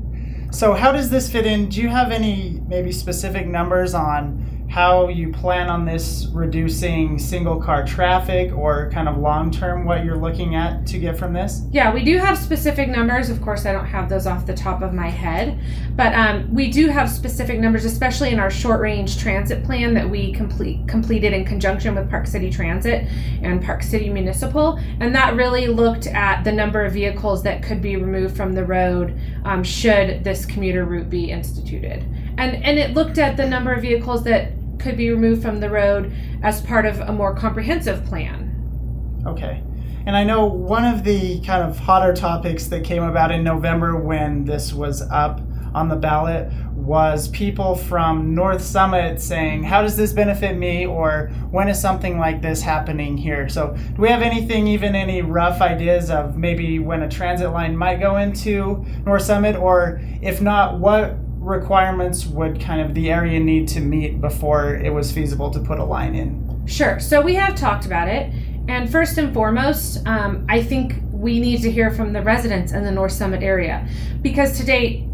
So 0.52 0.74
how 0.74 0.92
does 0.92 1.10
this 1.10 1.32
fit 1.32 1.46
in? 1.46 1.70
Do 1.70 1.82
you 1.82 1.90
have 1.90 2.12
any 2.12 2.62
maybe 2.68 2.92
specific 2.92 3.48
numbers 3.48 3.94
on 3.94 4.43
how 4.74 5.08
you 5.08 5.32
plan 5.32 5.70
on 5.70 5.86
this 5.86 6.26
reducing 6.34 7.20
single 7.20 7.62
car 7.62 7.86
traffic 7.86 8.52
or 8.58 8.90
kind 8.90 9.08
of 9.08 9.20
long 9.20 9.52
term 9.52 9.86
what 9.86 10.04
you're 10.04 10.18
looking 10.18 10.56
at 10.56 10.88
to 10.88 10.98
get 10.98 11.16
from 11.16 11.32
this? 11.32 11.62
Yeah, 11.70 11.94
we 11.94 12.04
do 12.04 12.18
have 12.18 12.40
specific 12.40 12.90
numbers. 12.90 13.30
Of 13.30 13.40
course, 13.40 13.68
I 13.68 13.72
don't 13.72 13.86
have 13.86 14.10
those 14.10 14.26
off 14.26 14.48
the 14.48 14.56
top 14.56 14.82
of 14.82 14.92
my 14.92 15.10
head, 15.10 15.60
but 15.96 16.12
um, 16.16 16.52
we 16.52 16.72
do 16.72 16.88
have 16.88 17.12
specific 17.12 17.60
numbers, 17.60 17.86
especially 17.86 18.32
in 18.32 18.40
our 18.40 18.50
short 18.50 18.82
range 18.82 19.20
transit 19.20 19.64
plan 19.64 19.94
that 19.94 20.10
we 20.10 20.34
complete 20.34 20.88
completed 20.88 21.34
in 21.34 21.46
conjunction 21.46 21.94
with 21.94 22.10
Park 22.10 22.26
City 22.26 22.50
Transit 22.50 23.08
and 23.44 23.64
Park 23.64 23.84
City 23.84 24.10
Municipal, 24.10 24.80
and 25.00 25.14
that 25.14 25.36
really 25.36 25.68
looked 25.68 26.08
at 26.08 26.44
the 26.44 26.52
number 26.52 26.84
of 26.84 26.94
vehicles 26.94 27.44
that 27.44 27.62
could 27.62 27.80
be 27.80 27.96
removed 27.96 28.36
from 28.36 28.54
the 28.54 28.66
road 28.66 29.16
um, 29.46 29.64
should 29.64 30.24
this 30.24 30.48
commuter 30.48 30.84
route 30.84 31.12
be 31.12 31.30
instituted, 31.30 32.04
and 32.40 32.56
and 32.64 32.80
it 32.80 32.96
looked 32.96 33.20
at 33.20 33.38
the 33.38 33.48
number 33.48 33.72
of 33.72 33.84
vehicles 33.84 34.24
that 34.24 34.52
could 34.84 34.98
be 34.98 35.10
removed 35.10 35.42
from 35.42 35.60
the 35.60 35.70
road 35.70 36.14
as 36.44 36.62
part 36.62 36.86
of 36.86 37.00
a 37.00 37.12
more 37.12 37.34
comprehensive 37.34 38.06
plan. 38.06 39.24
Okay. 39.26 39.64
And 40.06 40.18
I 40.18 40.24
know 40.26 40.46
one 40.46 40.84
of 40.84 41.06
the 41.06 41.40
kind 41.42 41.64
of 41.64 41.80
hotter 41.80 42.14
topics 42.14 42.68
that 42.68 42.84
came 42.84 43.04
about 43.04 43.32
in 43.32 43.44
November 43.44 43.98
when 43.98 44.44
this 44.44 44.74
was 44.74 45.02
up 45.02 45.40
on 45.74 45.88
the 45.88 45.96
ballot 45.96 46.52
was 46.74 47.30
people 47.30 47.76
from 47.76 48.36
North 48.36 48.62
Summit 48.62 49.22
saying, 49.22 49.64
How 49.64 49.82
does 49.82 49.96
this 49.96 50.12
benefit 50.12 50.58
me? 50.58 50.86
or 50.86 51.28
when 51.50 51.70
is 51.70 51.80
something 51.80 52.20
like 52.20 52.42
this 52.42 52.62
happening 52.62 53.18
here? 53.18 53.48
So, 53.48 53.76
do 53.96 54.02
we 54.02 54.10
have 54.10 54.22
anything, 54.22 54.68
even 54.68 54.94
any 54.94 55.22
rough 55.22 55.62
ideas 55.62 56.10
of 56.10 56.36
maybe 56.36 56.80
when 56.80 57.04
a 57.04 57.10
transit 57.10 57.52
line 57.52 57.78
might 57.78 58.02
go 58.02 58.18
into 58.18 58.86
North 59.06 59.24
Summit? 59.24 59.56
Or 59.56 60.02
if 60.22 60.42
not, 60.42 60.80
what 60.80 61.18
requirements 61.44 62.26
would 62.26 62.60
kind 62.60 62.82
of 62.82 62.94
the 62.94 63.12
area 63.12 63.40
need 63.40 63.68
to 63.70 63.80
meet 63.80 64.22
before 64.22 64.76
it 64.76 64.94
was 64.94 65.12
feasible 65.12 65.52
to 65.52 65.60
put 65.60 65.80
a 65.80 65.84
line 65.84 66.16
in? 66.16 66.66
Sure. 66.66 67.00
So 67.00 67.22
we 67.22 67.36
have 67.36 67.56
talked 67.56 67.86
about 67.86 68.08
it. 68.08 68.32
And 68.68 68.90
first 68.90 69.18
and 69.18 69.34
foremost, 69.34 70.06
um, 70.08 70.46
I 70.48 70.64
think 70.64 70.96
we 71.12 71.40
need 71.40 71.62
to 71.62 71.72
hear 71.72 71.92
from 71.92 72.14
the 72.14 72.22
residents 72.22 72.72
in 72.72 72.84
the 72.84 72.92
North 72.92 73.12
Summit 73.12 73.44
area 73.44 73.88
because 74.22 74.58
to 74.58 74.66
date, 74.66 75.06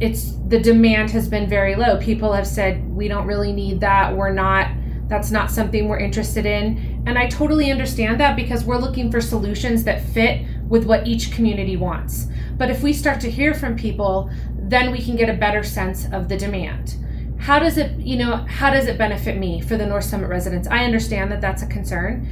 it's 0.00 0.32
the 0.48 0.60
demand 0.60 1.10
has 1.10 1.28
been 1.28 1.48
very 1.48 1.74
low. 1.74 1.98
People 1.98 2.32
have 2.32 2.46
said 2.46 2.88
we 2.88 3.08
don't 3.08 3.26
really 3.26 3.52
need 3.52 3.80
that. 3.80 4.16
We're 4.16 4.32
not. 4.32 4.68
That's 5.08 5.30
not 5.30 5.50
something 5.50 5.88
we're 5.88 5.98
interested 5.98 6.46
in. 6.46 7.02
And 7.06 7.18
I 7.18 7.28
totally 7.28 7.70
understand 7.70 8.18
that 8.20 8.34
because 8.34 8.64
we're 8.64 8.78
looking 8.78 9.10
for 9.10 9.20
solutions 9.20 9.84
that 9.84 10.02
fit 10.02 10.46
with 10.68 10.84
what 10.84 11.06
each 11.06 11.32
community 11.32 11.76
wants. 11.76 12.28
But 12.56 12.70
if 12.70 12.82
we 12.82 12.92
start 12.92 13.20
to 13.20 13.30
hear 13.30 13.54
from 13.54 13.76
people 13.76 14.30
then 14.72 14.90
we 14.90 15.02
can 15.02 15.16
get 15.16 15.28
a 15.28 15.34
better 15.34 15.62
sense 15.62 16.06
of 16.12 16.28
the 16.28 16.36
demand. 16.36 16.96
How 17.38 17.58
does 17.58 17.76
it 17.76 17.98
you 17.98 18.16
know 18.16 18.36
how 18.36 18.70
does 18.70 18.86
it 18.86 18.96
benefit 18.96 19.36
me 19.36 19.60
for 19.60 19.76
the 19.76 19.86
north 19.86 20.04
summit 20.04 20.28
residents? 20.28 20.68
I 20.68 20.84
understand 20.84 21.30
that 21.32 21.40
that's 21.40 21.62
a 21.62 21.66
concern. 21.66 22.28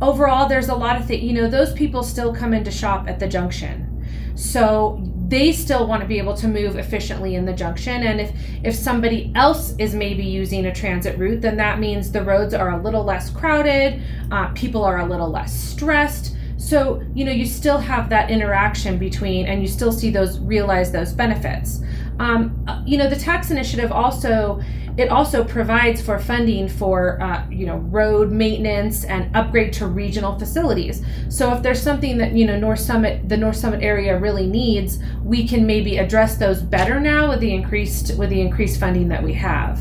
Overall 0.00 0.48
there's 0.48 0.68
a 0.68 0.74
lot 0.74 0.98
of 0.98 1.06
things 1.06 1.22
you 1.22 1.32
know 1.32 1.48
those 1.48 1.72
people 1.72 2.02
still 2.02 2.34
come 2.34 2.54
in 2.54 2.64
to 2.64 2.70
shop 2.70 3.08
at 3.08 3.18
the 3.18 3.28
junction. 3.28 3.90
So 4.36 5.00
they 5.28 5.52
still 5.52 5.86
want 5.86 6.02
to 6.02 6.08
be 6.08 6.18
able 6.18 6.34
to 6.34 6.48
move 6.48 6.76
efficiently 6.76 7.34
in 7.34 7.44
the 7.44 7.52
junction 7.52 8.02
and 8.02 8.20
if 8.20 8.32
if 8.62 8.74
somebody 8.74 9.32
else 9.34 9.74
is 9.78 9.94
maybe 9.94 10.24
using 10.24 10.66
a 10.66 10.74
transit 10.74 11.18
route 11.18 11.40
then 11.40 11.56
that 11.56 11.78
means 11.78 12.12
the 12.12 12.22
roads 12.22 12.52
are 12.52 12.72
a 12.72 12.82
little 12.82 13.04
less 13.04 13.30
crowded 13.30 14.02
uh, 14.30 14.48
people 14.48 14.84
are 14.84 14.98
a 14.98 15.06
little 15.06 15.30
less 15.30 15.52
stressed 15.54 16.36
so, 16.64 17.02
you 17.14 17.26
know, 17.26 17.30
you 17.30 17.44
still 17.44 17.76
have 17.76 18.08
that 18.08 18.30
interaction 18.30 18.96
between, 18.96 19.44
and 19.44 19.60
you 19.60 19.68
still 19.68 19.92
see 19.92 20.08
those, 20.08 20.38
realize 20.38 20.90
those 20.90 21.12
benefits. 21.12 21.82
Um, 22.18 22.64
uh, 22.66 22.82
you 22.86 22.96
know, 22.96 23.06
the 23.06 23.16
tax 23.16 23.50
initiative 23.50 23.92
also, 23.92 24.62
it 24.96 25.10
also 25.10 25.44
provides 25.44 26.00
for 26.00 26.18
funding 26.18 26.68
for, 26.68 27.20
uh, 27.20 27.46
you 27.50 27.66
know, 27.66 27.76
road 27.76 28.32
maintenance 28.32 29.04
and 29.04 29.34
upgrade 29.36 29.74
to 29.74 29.86
regional 29.86 30.38
facilities. 30.38 31.04
So 31.28 31.52
if 31.52 31.62
there's 31.62 31.82
something 31.82 32.16
that, 32.16 32.32
you 32.32 32.46
know, 32.46 32.58
North 32.58 32.80
Summit, 32.80 33.28
the 33.28 33.36
North 33.36 33.56
Summit 33.56 33.82
area 33.82 34.18
really 34.18 34.46
needs, 34.46 34.98
we 35.22 35.46
can 35.46 35.66
maybe 35.66 35.98
address 35.98 36.38
those 36.38 36.62
better 36.62 36.98
now 36.98 37.28
with 37.28 37.40
the 37.40 37.52
increased, 37.52 38.16
with 38.16 38.30
the 38.30 38.40
increased 38.40 38.80
funding 38.80 39.08
that 39.08 39.22
we 39.22 39.34
have. 39.34 39.78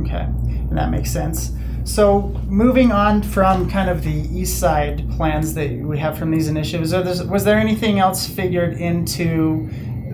Okay, 0.00 0.22
and 0.22 0.78
that 0.78 0.90
makes 0.90 1.10
sense. 1.10 1.52
So, 1.84 2.22
moving 2.48 2.92
on 2.92 3.22
from 3.22 3.70
kind 3.70 3.90
of 3.90 4.02
the 4.02 4.26
east 4.32 4.58
side 4.58 5.08
plans 5.16 5.52
that 5.52 5.70
we 5.70 5.98
have 5.98 6.18
from 6.18 6.30
these 6.30 6.48
initiatives, 6.48 6.92
was 7.24 7.44
there 7.44 7.58
anything 7.58 7.98
else 7.98 8.26
figured 8.26 8.78
into 8.78 9.68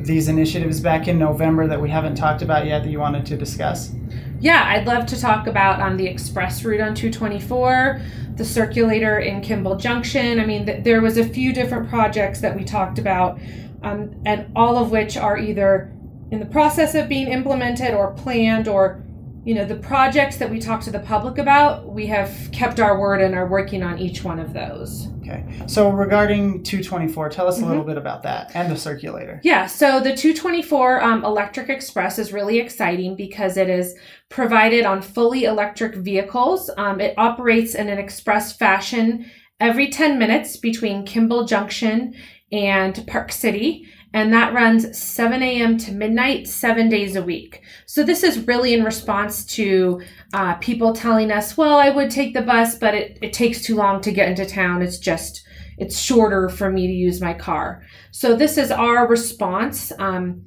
these 0.05 0.27
initiatives 0.27 0.81
back 0.81 1.07
in 1.07 1.17
November 1.17 1.69
that 1.69 1.81
we 1.81 1.89
haven't 1.89 2.17
talked 2.17 2.43
about 2.43 2.67
yet 2.67 2.83
that 2.83 2.91
you 2.91 2.99
wanted 2.99 3.25
to 3.27 3.37
discuss? 3.37 3.93
Yeah, 4.41 4.65
I'd 4.67 4.87
love 4.87 5.07
to 5.07 5.21
talk 5.21 5.47
about 5.47 5.81
um, 5.81 5.97
the 5.97 6.07
express 6.07 6.65
route 6.65 6.81
on 6.81 6.95
224, 6.95 8.01
the 8.37 8.45
circulator 8.45 9.21
in 9.21 9.41
Kimball 9.41 9.77
Junction. 9.77 10.41
I 10.41 10.47
mean, 10.47 10.67
th- 10.67 10.83
there 10.83 11.01
was 11.01 11.19
a 11.19 11.25
few 11.25 11.53
different 11.53 11.89
projects 11.89 12.41
that 12.41 12.57
we 12.57 12.65
talked 12.65 12.99
about, 12.99 13.39
um, 13.83 14.21
and 14.25 14.51
all 14.57 14.77
of 14.77 14.91
which 14.91 15.17
are 15.17 15.39
either 15.39 15.93
in 16.33 16.41
the 16.41 16.47
process 16.47 16.95
of 16.95 17.09
being 17.09 17.29
implemented 17.29 17.95
or 17.95 18.13
planned 18.15 18.67
or 18.67 19.05
you 19.45 19.55
know 19.55 19.65
the 19.65 19.77
projects 19.77 20.37
that 20.37 20.51
we 20.51 20.59
talk 20.59 20.83
to 20.83 20.91
the 20.91 21.01
public 21.01 21.39
about 21.39 21.89
we 21.89 22.07
have 22.07 22.49
kept 22.53 22.79
our 22.79 23.01
word 23.01 23.23
and 23.23 23.35
are 23.35 23.49
working 23.49 23.83
on 23.83 23.99
each 23.99 24.23
one 24.23 24.39
of 24.39 24.53
those. 24.53 25.09
Okay. 25.21 25.45
So 25.67 25.91
regarding 25.91 26.63
224 26.63 27.31
tell 27.31 27.49
us 27.49 27.57
mm-hmm. 27.57 27.65
a 27.65 27.69
little 27.69 27.85
bit 27.85 27.97
about 27.97 28.23
that 28.25 28.51
and 28.55 28.71
the 28.71 28.77
circulator. 28.77 29.41
Yeah 29.43 29.67
so 29.67 30.01
the 30.01 30.15
224 30.15 31.03
um, 31.03 31.25
electric 31.25 31.71
express 31.71 32.19
is 32.19 32.33
really 32.33 32.59
exciting 32.59 33.17
because 33.17 33.57
it 33.57 33.71
is 33.71 33.97
provided 34.29 34.85
on 34.85 35.01
fully 35.01 35.45
electric 35.45 35.95
vehicles. 35.95 36.71
Um, 36.77 37.01
it 37.01 37.15
operates 37.17 37.75
in 37.75 37.89
an 37.89 37.99
express 37.99 38.53
fashion 38.55 39.31
every 39.59 39.89
10 39.89 40.19
minutes 40.19 40.57
between 40.57 41.07
kimball 41.07 41.45
junction 41.45 42.15
and 42.53 43.07
park 43.07 43.33
city 43.33 43.87
and 44.13 44.33
that 44.33 44.53
runs 44.53 44.99
7 44.99 45.43
a.m. 45.43 45.79
to 45.79 45.93
midnight, 45.93 46.49
seven 46.49 46.89
days 46.89 47.15
a 47.15 47.23
week. 47.23 47.63
So 47.87 48.03
this 48.03 48.25
is 48.25 48.47
really 48.47 48.75
in 48.75 48.85
response 48.85 49.45
to 49.47 50.01
uh, 50.33 50.55
people 50.55 50.93
telling 50.93 51.31
us, 51.31 51.57
well, 51.57 51.79
I 51.79 51.91
would 51.91 52.11
take 52.11 52.35
the 52.35 52.43
bus, 52.43 52.77
but 52.77 52.95
it, 52.95 53.19
it 53.23 53.33
takes 53.33 53.63
too 53.63 53.77
long 53.77 54.01
to 54.03 54.13
get 54.13 54.29
into 54.29 54.47
town. 54.47 54.83
It's 54.83 54.99
just, 54.99 55.45
it's 55.79 55.99
shorter 55.99 56.49
for 56.49 56.71
me 56.71 56.87
to 56.89 56.93
use 56.93 57.21
my 57.21 57.35
car. 57.35 57.83
So 58.11 58.35
this 58.35 58.59
is 58.59 58.71
our 58.71 59.07
response. 59.07 59.93
Um, 59.99 60.45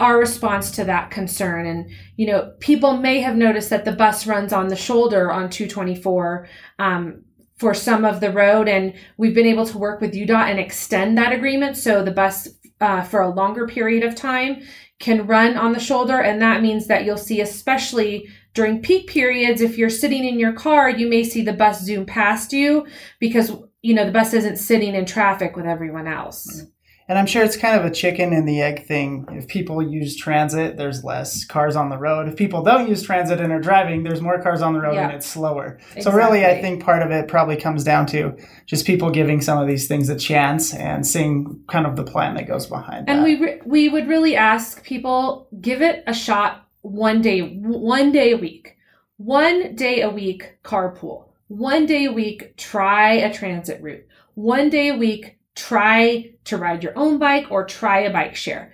our 0.00 0.18
response 0.18 0.70
to 0.72 0.84
that 0.84 1.10
concern. 1.10 1.66
And, 1.66 1.90
you 2.16 2.26
know, 2.26 2.54
people 2.60 2.96
may 2.96 3.20
have 3.20 3.36
noticed 3.36 3.70
that 3.70 3.84
the 3.84 3.92
bus 3.92 4.26
runs 4.26 4.52
on 4.52 4.68
the 4.68 4.76
shoulder 4.76 5.30
on 5.30 5.50
224. 5.50 6.48
Um, 6.78 7.24
for 7.58 7.74
some 7.74 8.04
of 8.04 8.18
the 8.18 8.32
road 8.32 8.66
and 8.66 8.92
we've 9.18 9.36
been 9.36 9.46
able 9.46 9.64
to 9.64 9.78
work 9.78 10.00
with 10.00 10.14
UDOT 10.14 10.50
and 10.50 10.58
extend 10.58 11.16
that 11.16 11.32
agreement 11.32 11.76
so 11.76 12.02
the 12.02 12.10
bus 12.10 12.48
uh, 12.82 13.02
for 13.02 13.22
a 13.22 13.30
longer 13.30 13.66
period 13.66 14.02
of 14.04 14.14
time 14.14 14.62
can 14.98 15.26
run 15.26 15.56
on 15.56 15.72
the 15.72 15.80
shoulder. 15.80 16.20
And 16.20 16.42
that 16.42 16.62
means 16.62 16.86
that 16.88 17.04
you'll 17.04 17.16
see, 17.16 17.40
especially 17.40 18.28
during 18.54 18.82
peak 18.82 19.08
periods, 19.08 19.60
if 19.60 19.78
you're 19.78 19.90
sitting 19.90 20.24
in 20.24 20.38
your 20.38 20.52
car, 20.52 20.90
you 20.90 21.08
may 21.08 21.24
see 21.24 21.42
the 21.42 21.52
bus 21.52 21.82
zoom 21.82 22.04
past 22.04 22.52
you 22.52 22.86
because, 23.18 23.52
you 23.80 23.94
know, 23.94 24.04
the 24.04 24.12
bus 24.12 24.34
isn't 24.34 24.58
sitting 24.58 24.94
in 24.94 25.06
traffic 25.06 25.56
with 25.56 25.66
everyone 25.66 26.06
else. 26.06 26.66
And 27.08 27.18
I'm 27.18 27.26
sure 27.26 27.42
it's 27.42 27.56
kind 27.56 27.78
of 27.78 27.84
a 27.84 27.90
chicken 27.90 28.32
and 28.32 28.48
the 28.48 28.62
egg 28.62 28.86
thing. 28.86 29.26
If 29.32 29.48
people 29.48 29.82
use 29.82 30.16
transit, 30.16 30.76
there's 30.76 31.02
less 31.02 31.44
cars 31.44 31.74
on 31.74 31.88
the 31.88 31.98
road. 31.98 32.28
If 32.28 32.36
people 32.36 32.62
don't 32.62 32.88
use 32.88 33.02
transit 33.02 33.40
and 33.40 33.52
are 33.52 33.60
driving, 33.60 34.02
there's 34.02 34.20
more 34.20 34.40
cars 34.40 34.62
on 34.62 34.72
the 34.72 34.80
road 34.80 34.94
yeah. 34.94 35.08
and 35.08 35.12
it's 35.12 35.26
slower. 35.26 35.78
Exactly. 35.80 36.02
So 36.02 36.12
really, 36.12 36.46
I 36.46 36.60
think 36.60 36.82
part 36.82 37.02
of 37.02 37.10
it 37.10 37.28
probably 37.28 37.56
comes 37.56 37.82
down 37.82 38.06
to 38.06 38.36
just 38.66 38.86
people 38.86 39.10
giving 39.10 39.40
some 39.40 39.58
of 39.58 39.66
these 39.66 39.88
things 39.88 40.08
a 40.08 40.16
chance 40.16 40.72
and 40.74 41.06
seeing 41.06 41.62
kind 41.68 41.86
of 41.86 41.96
the 41.96 42.04
plan 42.04 42.34
that 42.36 42.46
goes 42.46 42.66
behind. 42.66 43.08
And 43.08 43.20
that. 43.20 43.24
we 43.24 43.40
re- 43.40 43.60
we 43.64 43.88
would 43.88 44.08
really 44.08 44.36
ask 44.36 44.84
people 44.84 45.48
give 45.60 45.82
it 45.82 46.04
a 46.06 46.14
shot 46.14 46.66
one 46.82 47.20
day, 47.20 47.40
one 47.40 48.12
day 48.12 48.32
a 48.32 48.36
week, 48.36 48.76
one 49.16 49.74
day 49.74 50.02
a 50.02 50.10
week 50.10 50.58
carpool, 50.64 51.28
one 51.48 51.86
day 51.86 52.04
a 52.04 52.12
week 52.12 52.56
try 52.56 53.12
a 53.12 53.32
transit 53.32 53.82
route, 53.82 54.06
one 54.34 54.70
day 54.70 54.88
a 54.88 54.96
week 54.96 55.38
try 55.54 56.32
to 56.44 56.56
ride 56.56 56.82
your 56.82 56.96
own 56.96 57.18
bike 57.18 57.46
or 57.50 57.64
try 57.64 58.00
a 58.00 58.12
bike 58.12 58.34
share. 58.34 58.72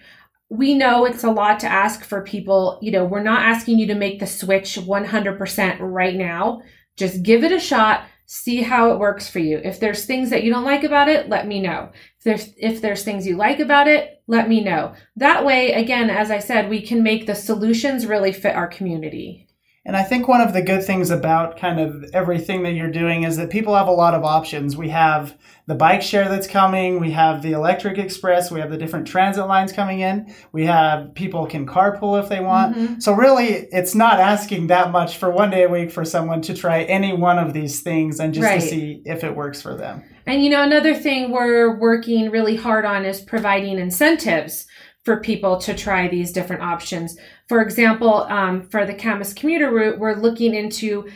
We 0.50 0.74
know 0.74 1.04
it's 1.04 1.24
a 1.24 1.30
lot 1.30 1.60
to 1.60 1.66
ask 1.66 2.04
for 2.04 2.22
people. 2.22 2.78
You 2.80 2.92
know, 2.92 3.04
we're 3.04 3.22
not 3.22 3.42
asking 3.42 3.78
you 3.78 3.86
to 3.88 3.94
make 3.94 4.20
the 4.20 4.26
switch 4.26 4.76
100% 4.76 5.76
right 5.80 6.16
now. 6.16 6.62
Just 6.96 7.22
give 7.22 7.44
it 7.44 7.52
a 7.52 7.60
shot, 7.60 8.04
see 8.26 8.62
how 8.62 8.92
it 8.92 8.98
works 8.98 9.28
for 9.28 9.40
you. 9.40 9.60
If 9.62 9.80
there's 9.80 10.04
things 10.04 10.30
that 10.30 10.44
you 10.44 10.52
don't 10.52 10.64
like 10.64 10.84
about 10.84 11.08
it, 11.08 11.28
let 11.28 11.46
me 11.46 11.60
know. 11.60 11.90
If 12.18 12.24
there's, 12.24 12.54
if 12.56 12.80
there's 12.80 13.04
things 13.04 13.26
you 13.26 13.36
like 13.36 13.60
about 13.60 13.88
it, 13.88 14.22
let 14.26 14.48
me 14.48 14.62
know. 14.62 14.94
That 15.16 15.44
way, 15.44 15.72
again, 15.72 16.10
as 16.10 16.30
I 16.30 16.38
said, 16.38 16.68
we 16.68 16.80
can 16.80 17.02
make 17.02 17.26
the 17.26 17.34
solutions 17.34 18.06
really 18.06 18.32
fit 18.32 18.54
our 18.54 18.68
community. 18.68 19.47
And 19.88 19.96
I 19.96 20.02
think 20.02 20.28
one 20.28 20.42
of 20.42 20.52
the 20.52 20.60
good 20.60 20.84
things 20.84 21.08
about 21.08 21.56
kind 21.56 21.80
of 21.80 22.04
everything 22.12 22.62
that 22.64 22.72
you're 22.72 22.90
doing 22.90 23.22
is 23.22 23.38
that 23.38 23.48
people 23.48 23.74
have 23.74 23.88
a 23.88 23.92
lot 23.92 24.12
of 24.12 24.22
options. 24.22 24.76
We 24.76 24.90
have 24.90 25.34
the 25.66 25.74
bike 25.74 26.02
share 26.02 26.28
that's 26.28 26.46
coming, 26.46 27.00
we 27.00 27.12
have 27.12 27.40
the 27.40 27.52
electric 27.52 27.96
express, 27.96 28.50
we 28.50 28.60
have 28.60 28.70
the 28.70 28.76
different 28.76 29.06
transit 29.06 29.46
lines 29.46 29.72
coming 29.72 30.00
in, 30.00 30.34
we 30.52 30.66
have 30.66 31.14
people 31.14 31.46
can 31.46 31.66
carpool 31.66 32.22
if 32.22 32.28
they 32.28 32.40
want. 32.40 32.76
Mm-hmm. 32.76 33.00
So 33.00 33.14
really 33.14 33.48
it's 33.48 33.94
not 33.94 34.20
asking 34.20 34.66
that 34.66 34.92
much 34.92 35.16
for 35.16 35.30
one 35.30 35.48
day 35.48 35.62
a 35.62 35.70
week 35.70 35.90
for 35.90 36.04
someone 36.04 36.42
to 36.42 36.54
try 36.54 36.82
any 36.82 37.14
one 37.14 37.38
of 37.38 37.54
these 37.54 37.80
things 37.80 38.20
and 38.20 38.34
just 38.34 38.44
Right. 38.44 38.60
to 38.60 38.66
see 38.66 39.02
if 39.06 39.24
it 39.24 39.34
works 39.34 39.62
for 39.62 39.74
them. 39.74 40.04
And 40.26 40.44
you 40.44 40.50
know, 40.50 40.62
another 40.62 40.94
thing 40.94 41.32
we're 41.32 41.78
working 41.78 42.30
really 42.30 42.56
hard 42.56 42.84
on 42.84 43.06
is 43.06 43.22
providing 43.22 43.78
incentives 43.78 44.66
for 45.04 45.20
people 45.20 45.56
to 45.58 45.74
try 45.74 46.08
these 46.08 46.32
different 46.32 46.62
options. 46.62 47.16
For 47.48 47.62
example, 47.62 48.24
um, 48.24 48.68
for 48.68 48.84
the 48.84 48.94
Kamas 48.94 49.32
commuter 49.32 49.70
route, 49.70 49.98
we're 49.98 50.16
looking 50.16 50.54
into 50.54 51.08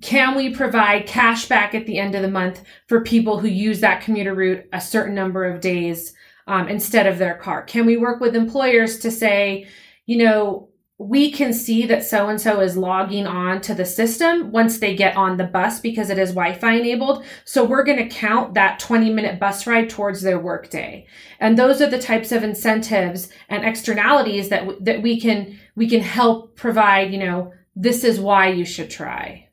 can 0.00 0.34
we 0.34 0.54
provide 0.54 1.06
cash 1.06 1.46
back 1.46 1.74
at 1.74 1.86
the 1.86 1.98
end 1.98 2.14
of 2.14 2.22
the 2.22 2.30
month 2.30 2.62
for 2.88 3.02
people 3.02 3.38
who 3.38 3.48
use 3.48 3.80
that 3.80 4.02
commuter 4.02 4.34
route 4.34 4.64
a 4.72 4.80
certain 4.80 5.14
number 5.14 5.44
of 5.44 5.60
days 5.60 6.14
um, 6.46 6.68
instead 6.68 7.06
of 7.06 7.18
their 7.18 7.34
car? 7.34 7.62
Can 7.62 7.84
we 7.84 7.96
work 7.96 8.20
with 8.20 8.34
employers 8.34 8.98
to 9.00 9.10
say, 9.10 9.68
you 10.06 10.16
know, 10.16 10.68
we 11.08 11.32
can 11.32 11.52
see 11.52 11.84
that 11.86 12.04
so 12.04 12.28
and 12.28 12.40
so 12.40 12.60
is 12.60 12.76
logging 12.76 13.26
on 13.26 13.60
to 13.62 13.74
the 13.74 13.84
system 13.84 14.52
once 14.52 14.78
they 14.78 14.94
get 14.94 15.16
on 15.16 15.36
the 15.36 15.44
bus 15.44 15.80
because 15.80 16.10
it 16.10 16.18
is 16.18 16.30
Wi 16.30 16.54
Fi 16.54 16.74
enabled. 16.74 17.24
So 17.44 17.64
we're 17.64 17.82
going 17.82 17.98
to 17.98 18.14
count 18.14 18.54
that 18.54 18.78
20 18.78 19.10
minute 19.10 19.40
bus 19.40 19.66
ride 19.66 19.90
towards 19.90 20.22
their 20.22 20.38
workday. 20.38 21.06
And 21.40 21.58
those 21.58 21.80
are 21.80 21.90
the 21.90 21.98
types 21.98 22.30
of 22.30 22.44
incentives 22.44 23.30
and 23.48 23.64
externalities 23.64 24.48
that, 24.50 24.60
w- 24.60 24.78
that 24.84 25.02
we 25.02 25.20
can, 25.20 25.58
we 25.74 25.88
can 25.88 26.00
help 26.00 26.54
provide, 26.54 27.12
you 27.12 27.18
know, 27.18 27.52
this 27.74 28.04
is 28.04 28.20
why 28.20 28.48
you 28.48 28.64
should 28.64 28.90
try. 28.90 29.48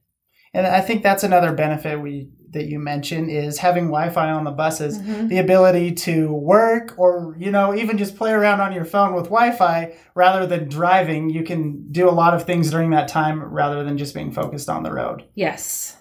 And 0.53 0.67
I 0.67 0.81
think 0.81 1.01
that's 1.01 1.23
another 1.23 1.53
benefit 1.53 1.99
we 1.99 2.29
that 2.51 2.65
you 2.67 2.79
mentioned 2.79 3.29
is 3.29 3.57
having 3.59 3.85
Wi-Fi 3.85 4.29
on 4.31 4.43
the 4.43 4.51
buses. 4.51 4.99
Mhm. 4.99 5.29
The 5.29 5.37
ability 5.37 5.91
to 5.91 6.33
work 6.33 6.95
or 6.97 7.35
you 7.37 7.51
know 7.51 7.75
even 7.75 7.97
just 7.97 8.17
play 8.17 8.31
around 8.31 8.61
on 8.61 8.73
your 8.73 8.85
phone 8.85 9.13
with 9.13 9.25
Wi-Fi 9.25 9.93
rather 10.15 10.45
than 10.45 10.69
driving. 10.69 11.29
You 11.29 11.43
can 11.43 11.85
do 11.91 12.09
a 12.09 12.11
lot 12.11 12.33
of 12.33 12.43
things 12.43 12.71
during 12.71 12.89
that 12.91 13.07
time 13.07 13.41
rather 13.43 13.83
than 13.83 13.97
just 13.97 14.13
being 14.13 14.31
focused 14.31 14.69
on 14.69 14.83
the 14.83 14.91
road. 14.91 15.23
Yes. 15.35 15.95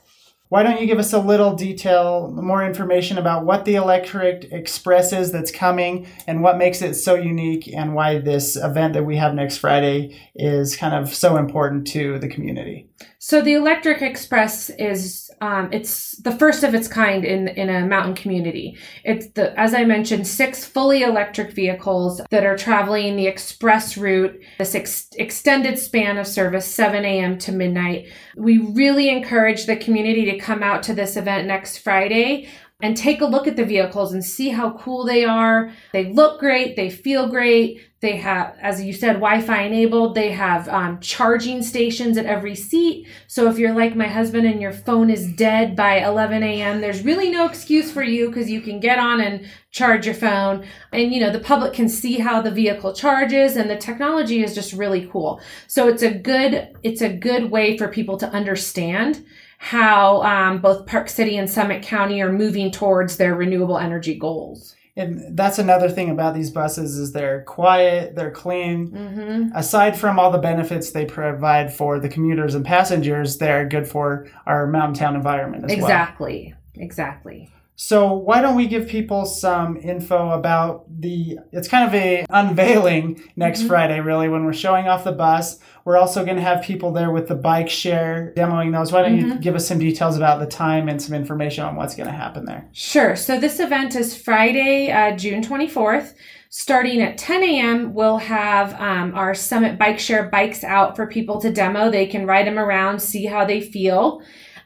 Why 0.51 0.63
don't 0.63 0.81
you 0.81 0.87
give 0.87 0.99
us 0.99 1.13
a 1.13 1.19
little 1.19 1.55
detail, 1.55 2.33
more 2.35 2.65
information 2.65 3.19
about 3.19 3.45
what 3.45 3.67
the 3.67 3.75
Electric 3.75 4.51
Express 4.51 5.13
is 5.13 5.31
that's 5.31 5.51
coming 5.51 6.07
and 6.27 6.43
what 6.43 6.57
makes 6.57 6.81
it 6.81 6.95
so 6.95 7.15
unique 7.17 7.69
and 7.69 7.95
why 7.95 8.17
this 8.17 8.57
event 8.57 8.95
that 8.95 9.05
we 9.05 9.17
have 9.19 9.35
next 9.35 9.59
Friday 9.59 10.19
is 10.35 10.75
kind 10.75 10.95
of 10.95 11.15
so 11.15 11.37
important 11.37 11.87
to 11.89 12.19
the 12.19 12.29
community? 12.29 12.89
So 13.21 13.43
the 13.43 13.55
Electric 13.55 14.01
Express 14.01 14.71
is 14.71 15.29
um, 15.41 15.71
it's 15.73 16.17
the 16.19 16.31
first 16.33 16.63
of 16.63 16.73
its 16.73 16.87
kind 16.87 17.25
in 17.25 17.49
in 17.49 17.69
a 17.69 17.85
mountain 17.85 18.15
community. 18.15 18.79
It's 19.05 19.27
the 19.33 19.59
as 19.59 19.75
I 19.75 19.85
mentioned, 19.85 20.27
six 20.27 20.65
fully 20.65 21.03
electric 21.03 21.53
vehicles 21.53 22.21
that 22.31 22.47
are 22.47 22.57
traveling 22.57 23.17
the 23.17 23.27
express 23.27 23.97
route, 23.97 24.41
this 24.59 24.77
ex- 24.77 25.09
extended 25.17 25.81
span 25.81 26.17
of 26.17 26.29
service, 26.29 26.67
7 26.67 27.05
a.m. 27.05 27.39
to 27.39 27.51
midnight. 27.51 28.07
We 28.37 28.59
really 28.59 29.09
encourage 29.09 29.67
the 29.67 29.77
community 29.77 30.25
to 30.27 30.39
come 30.39 30.63
out 30.63 30.85
to 30.85 30.95
this 30.95 31.17
event 31.17 31.49
next 31.49 31.79
Friday 31.79 32.49
and 32.81 32.97
take 32.97 33.21
a 33.21 33.27
look 33.27 33.49
at 33.49 33.57
the 33.57 33.65
vehicles 33.65 34.13
and 34.13 34.25
see 34.25 34.51
how 34.51 34.71
cool 34.79 35.05
they 35.05 35.25
are. 35.25 35.73
They 35.93 36.13
look 36.13 36.39
great, 36.39 36.77
they 36.77 36.91
feel 36.91 37.29
great. 37.29 37.81
They 38.01 38.17
have, 38.19 38.57
as 38.61 38.81
you 38.81 38.93
said, 38.93 39.15
Wi 39.15 39.41
Fi 39.41 39.63
enabled. 39.63 40.15
They 40.15 40.31
have 40.31 40.69
um, 40.69 41.01
charging 41.01 41.61
stations 41.65 42.17
at 42.17 42.27
every 42.27 42.55
seat. 42.55 43.09
So 43.27 43.51
if 43.51 43.59
you're 43.59 43.75
like 43.75 43.97
my 43.97 44.07
husband 44.07 44.47
and 44.47 44.63
your 44.63 44.73
phone 44.73 45.11
is 45.11 45.33
dead 45.33 45.75
by 45.75 46.05
11 46.07 46.45
a.m., 46.45 46.81
there's 46.81 47.05
really 47.05 47.29
no 47.29 47.47
excuse 47.47 47.91
for 47.91 48.05
you 48.05 48.29
because 48.29 48.49
you 48.49 48.61
can 48.61 48.79
get 48.79 49.01
on 49.01 49.21
and 49.21 49.49
charge 49.73 50.07
your 50.07 50.15
phone. 50.15 50.65
And, 50.93 51.13
you 51.13 51.19
know, 51.19 51.33
the 51.33 51.41
public 51.41 51.73
can 51.73 51.89
see 51.89 52.21
how 52.21 52.41
the 52.41 52.53
vehicle 52.53 52.93
charges 52.93 53.57
and 53.57 53.69
the 53.69 53.77
technology 53.77 54.45
is 54.45 54.55
just 54.55 54.73
really 54.73 55.09
cool. 55.11 55.41
So 55.67 55.89
it's 55.89 56.05
a 56.05 56.15
good, 56.17 56.77
it's 56.85 57.03
a 57.03 57.13
good 57.13 57.51
way 57.51 57.77
for 57.77 57.89
people 57.89 58.17
to 58.19 58.29
understand 58.29 59.27
how 59.59 60.23
um, 60.23 60.61
both 60.61 60.87
Park 60.87 61.09
City 61.09 61.37
and 61.37 61.51
Summit 61.51 61.83
County 61.83 62.23
are 62.23 62.33
moving 62.33 62.71
towards 62.71 63.17
their 63.17 63.35
renewable 63.35 63.77
energy 63.77 64.15
goals. 64.15 64.75
And 64.97 65.37
that's 65.37 65.59
another 65.59 65.89
thing 65.89 66.11
about 66.11 66.35
these 66.35 66.51
buses 66.51 66.97
is 66.97 67.13
they're 67.13 67.43
quiet, 67.43 68.17
they're 68.17 68.33
clean. 68.33 68.91
Mm-hmm. 68.91 69.57
Aside 69.57 69.97
from 69.97 70.19
all 70.19 70.33
the 70.33 70.39
benefits 70.39 70.91
they 70.91 71.05
provide 71.05 71.73
for 71.73 72.01
the 72.01 72.09
commuters 72.09 72.57
and 72.57 72.65
passengers, 72.65 73.39
they're 73.39 73.69
good 73.69 73.87
for 73.87 74.29
our 74.47 74.67
mountain 74.67 74.95
town 74.95 75.15
environment 75.15 75.65
as 75.65 75.77
well. 75.77 75.85
Exactly. 75.85 76.55
Exactly. 76.75 77.51
So 77.81 78.13
why 78.13 78.41
don't 78.43 78.57
we 78.57 78.67
give 78.67 78.89
people 78.89 79.25
some 79.25 79.77
info 79.77 80.31
about 80.31 80.85
the 81.01 81.39
it's 81.53 81.69
kind 81.69 81.87
of 81.87 81.95
a 81.95 82.27
unveiling 82.29 83.23
next 83.37 83.63
Mhm. 83.63 83.69
Friday 83.69 84.01
really 84.01 84.29
when 84.29 84.45
we're 84.45 84.53
showing 84.53 84.89
off 84.89 85.05
the 85.05 85.13
bus. 85.13 85.61
We're 85.85 85.97
also 85.97 86.25
going 86.25 86.37
to 86.39 86.43
have 86.43 86.61
people 86.63 86.93
there 86.93 87.13
with 87.13 87.29
the 87.29 87.37
bike 87.37 87.69
share 87.71 88.33
demoing 88.37 88.73
those. 88.73 88.93
Why 88.93 89.03
don't 89.03 89.17
you 89.17 89.27
Mhm. 89.27 89.41
give 89.41 89.55
us 89.55 89.69
some 89.69 89.79
details 89.79 90.17
about 90.17 90.41
the 90.41 90.47
time 90.47 90.89
and 90.89 91.01
some 91.01 91.15
information 91.15 91.63
on 91.65 91.77
what's 91.77 91.95
going 91.95 92.09
to 92.09 92.13
happen 92.13 92.47
there? 92.47 92.67
Sure. 92.73 93.15
So 93.15 93.39
this 93.39 93.61
event 93.61 93.95
is 93.95 94.17
Friday, 94.21 94.91
uh, 94.91 95.15
June 95.17 95.41
24th. 95.41 96.15
Starting 96.51 97.01
at 97.01 97.17
10 97.17 97.45
a.m., 97.45 97.95
we'll 97.95 98.17
have 98.19 98.75
um, 98.81 99.13
our 99.15 99.35
Summit 99.35 99.79
Bike 99.79 100.01
Share 100.01 100.25
bikes 100.29 100.65
out 100.65 100.97
for 100.97 101.07
people 101.07 101.41
to 101.43 101.53
demo. 101.53 101.91
They 101.91 102.07
can 102.07 102.27
ride 102.27 102.47
them 102.49 102.59
around, 102.59 103.01
see 103.01 103.27
how 103.27 103.45
they 103.45 103.61
feel. 103.61 104.21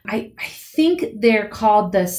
I, 0.09 0.31
I 0.39 0.45
think 0.47 1.05
they're 1.19 1.47
called 1.47 1.91
the, 1.91 2.11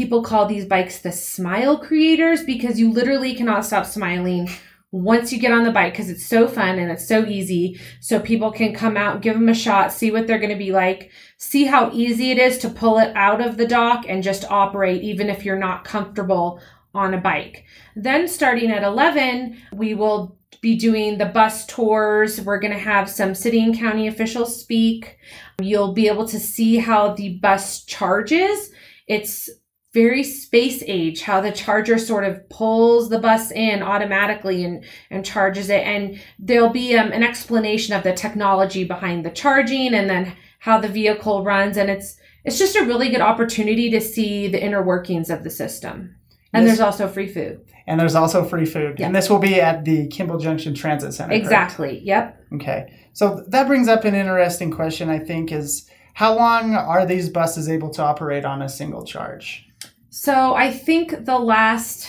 people 0.00 0.22
call 0.22 0.46
these 0.46 0.64
bikes 0.64 1.00
the 1.00 1.12
smile 1.12 1.78
creators 1.78 2.42
because 2.42 2.80
you 2.80 2.90
literally 2.90 3.34
cannot 3.34 3.64
stop 3.64 3.84
smiling 3.84 4.48
once 4.92 5.32
you 5.32 5.38
get 5.38 5.52
on 5.52 5.64
the 5.64 5.70
bike 5.70 5.92
because 5.92 6.10
it's 6.10 6.26
so 6.26 6.48
fun 6.48 6.78
and 6.78 6.90
it's 6.90 7.06
so 7.06 7.24
easy. 7.26 7.78
So 8.00 8.18
people 8.18 8.50
can 8.50 8.74
come 8.74 8.96
out, 8.96 9.22
give 9.22 9.34
them 9.34 9.48
a 9.48 9.54
shot, 9.54 9.92
see 9.92 10.10
what 10.10 10.26
they're 10.26 10.38
going 10.38 10.50
to 10.50 10.56
be 10.56 10.72
like 10.72 11.10
see 11.40 11.64
how 11.64 11.90
easy 11.94 12.30
it 12.30 12.38
is 12.38 12.58
to 12.58 12.68
pull 12.68 12.98
it 12.98 13.16
out 13.16 13.40
of 13.40 13.56
the 13.56 13.66
dock 13.66 14.04
and 14.06 14.22
just 14.22 14.44
operate 14.50 15.02
even 15.02 15.30
if 15.30 15.42
you're 15.42 15.58
not 15.58 15.84
comfortable 15.84 16.60
on 16.94 17.14
a 17.14 17.18
bike. 17.18 17.64
Then 17.96 18.28
starting 18.28 18.70
at 18.70 18.82
11, 18.82 19.56
we 19.72 19.94
will 19.94 20.36
be 20.60 20.76
doing 20.76 21.16
the 21.16 21.24
bus 21.24 21.64
tours. 21.64 22.42
We're 22.42 22.60
going 22.60 22.74
to 22.74 22.78
have 22.78 23.08
some 23.08 23.34
city 23.34 23.64
and 23.64 23.76
county 23.76 24.06
officials 24.06 24.60
speak. 24.60 25.16
You'll 25.62 25.94
be 25.94 26.08
able 26.08 26.28
to 26.28 26.38
see 26.38 26.76
how 26.76 27.14
the 27.14 27.38
bus 27.38 27.84
charges. 27.84 28.70
It's 29.06 29.48
very 29.92 30.22
space 30.22 30.82
age 30.86 31.22
how 31.22 31.40
the 31.40 31.50
charger 31.50 31.98
sort 31.98 32.24
of 32.24 32.48
pulls 32.48 33.08
the 33.08 33.18
bus 33.18 33.50
in 33.50 33.82
automatically 33.82 34.64
and 34.64 34.84
and 35.10 35.24
charges 35.24 35.68
it 35.68 35.82
and 35.82 36.20
there'll 36.38 36.70
be 36.70 36.96
um, 36.96 37.10
an 37.12 37.22
explanation 37.24 37.94
of 37.94 38.02
the 38.04 38.12
technology 38.12 38.84
behind 38.84 39.24
the 39.24 39.30
charging 39.30 39.92
and 39.94 40.08
then 40.08 40.32
how 40.60 40.78
the 40.80 40.88
vehicle 40.88 41.42
runs 41.44 41.76
and 41.76 41.90
it's 41.90 42.16
it's 42.44 42.58
just 42.58 42.76
a 42.76 42.84
really 42.84 43.08
good 43.10 43.20
opportunity 43.20 43.90
to 43.90 44.00
see 44.00 44.46
the 44.48 44.62
inner 44.62 44.82
workings 44.82 45.28
of 45.30 45.42
the 45.44 45.50
system 45.50 46.14
and 46.52 46.64
Yes. 46.66 46.76
there's 46.78 46.86
also 46.86 47.06
free 47.08 47.28
food 47.28 47.60
And 47.86 47.98
there's 47.98 48.14
also 48.14 48.44
free 48.44 48.66
food. 48.66 48.96
Yeah. 48.98 49.06
And 49.06 49.14
this 49.16 49.28
will 49.30 49.38
be 49.38 49.60
at 49.60 49.84
the 49.84 50.06
Kimball 50.08 50.38
Junction 50.38 50.74
Transit 50.74 51.14
Center. 51.14 51.30
correct? 51.30 51.44
exactly 51.44 52.00
yep 52.04 52.36
Okay. 52.52 52.92
So 53.12 53.44
that 53.48 53.66
brings 53.66 53.88
up 53.88 54.04
an 54.04 54.14
interesting 54.14 54.70
question, 54.70 55.08
I 55.10 55.18
think, 55.18 55.50
is 55.52 55.88
how 56.14 56.36
long 56.36 56.74
are 56.74 57.04
these 57.06 57.28
buses 57.28 57.68
able 57.68 57.90
to 57.90 58.02
operate 58.02 58.44
on 58.44 58.62
a 58.62 58.68
single 58.68 59.04
charge? 59.04 59.66
So 60.10 60.54
I 60.54 60.72
think 60.72 61.24
the 61.24 61.38
last 61.38 62.08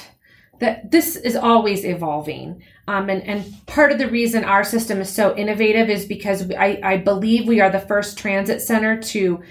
that 0.59 0.91
this 0.91 1.15
is 1.15 1.35
always 1.35 1.83
evolving. 1.83 2.61
Um, 2.87 3.09
and, 3.09 3.23
and 3.23 3.65
part 3.65 3.91
of 3.91 3.97
the 3.97 4.09
reason 4.09 4.43
our 4.43 4.63
system 4.63 5.01
is 5.01 5.11
so 5.11 5.35
innovative 5.35 5.89
is 5.89 6.05
because 6.05 6.43
we, 6.43 6.55
I, 6.55 6.79
I 6.83 6.97
believe 6.97 7.47
we 7.47 7.61
are 7.61 7.71
the 7.71 7.79
first 7.79 8.17
transit 8.17 8.61
center 8.61 9.01
to 9.01 9.41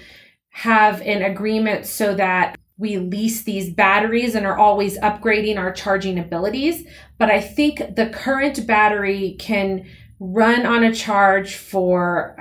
have 0.49 1.01
an 1.01 1.21
agreement 1.21 1.85
so 1.85 2.15
that 2.15 2.57
we 2.77 2.97
lease 2.97 3.43
these 3.43 3.73
batteries 3.73 4.35
and 4.35 4.45
are 4.45 4.57
always 4.57 4.97
upgrading 4.99 5.57
our 5.57 5.73
charging 5.73 6.17
abilities. 6.17 6.85
But 7.17 7.29
I 7.29 7.41
think 7.41 7.95
the 7.95 8.09
current 8.09 8.65
battery 8.65 9.35
can 9.37 9.85
run 10.19 10.65
on 10.65 10.83
a 10.83 10.93
charge 10.93 11.55
for 11.55 12.37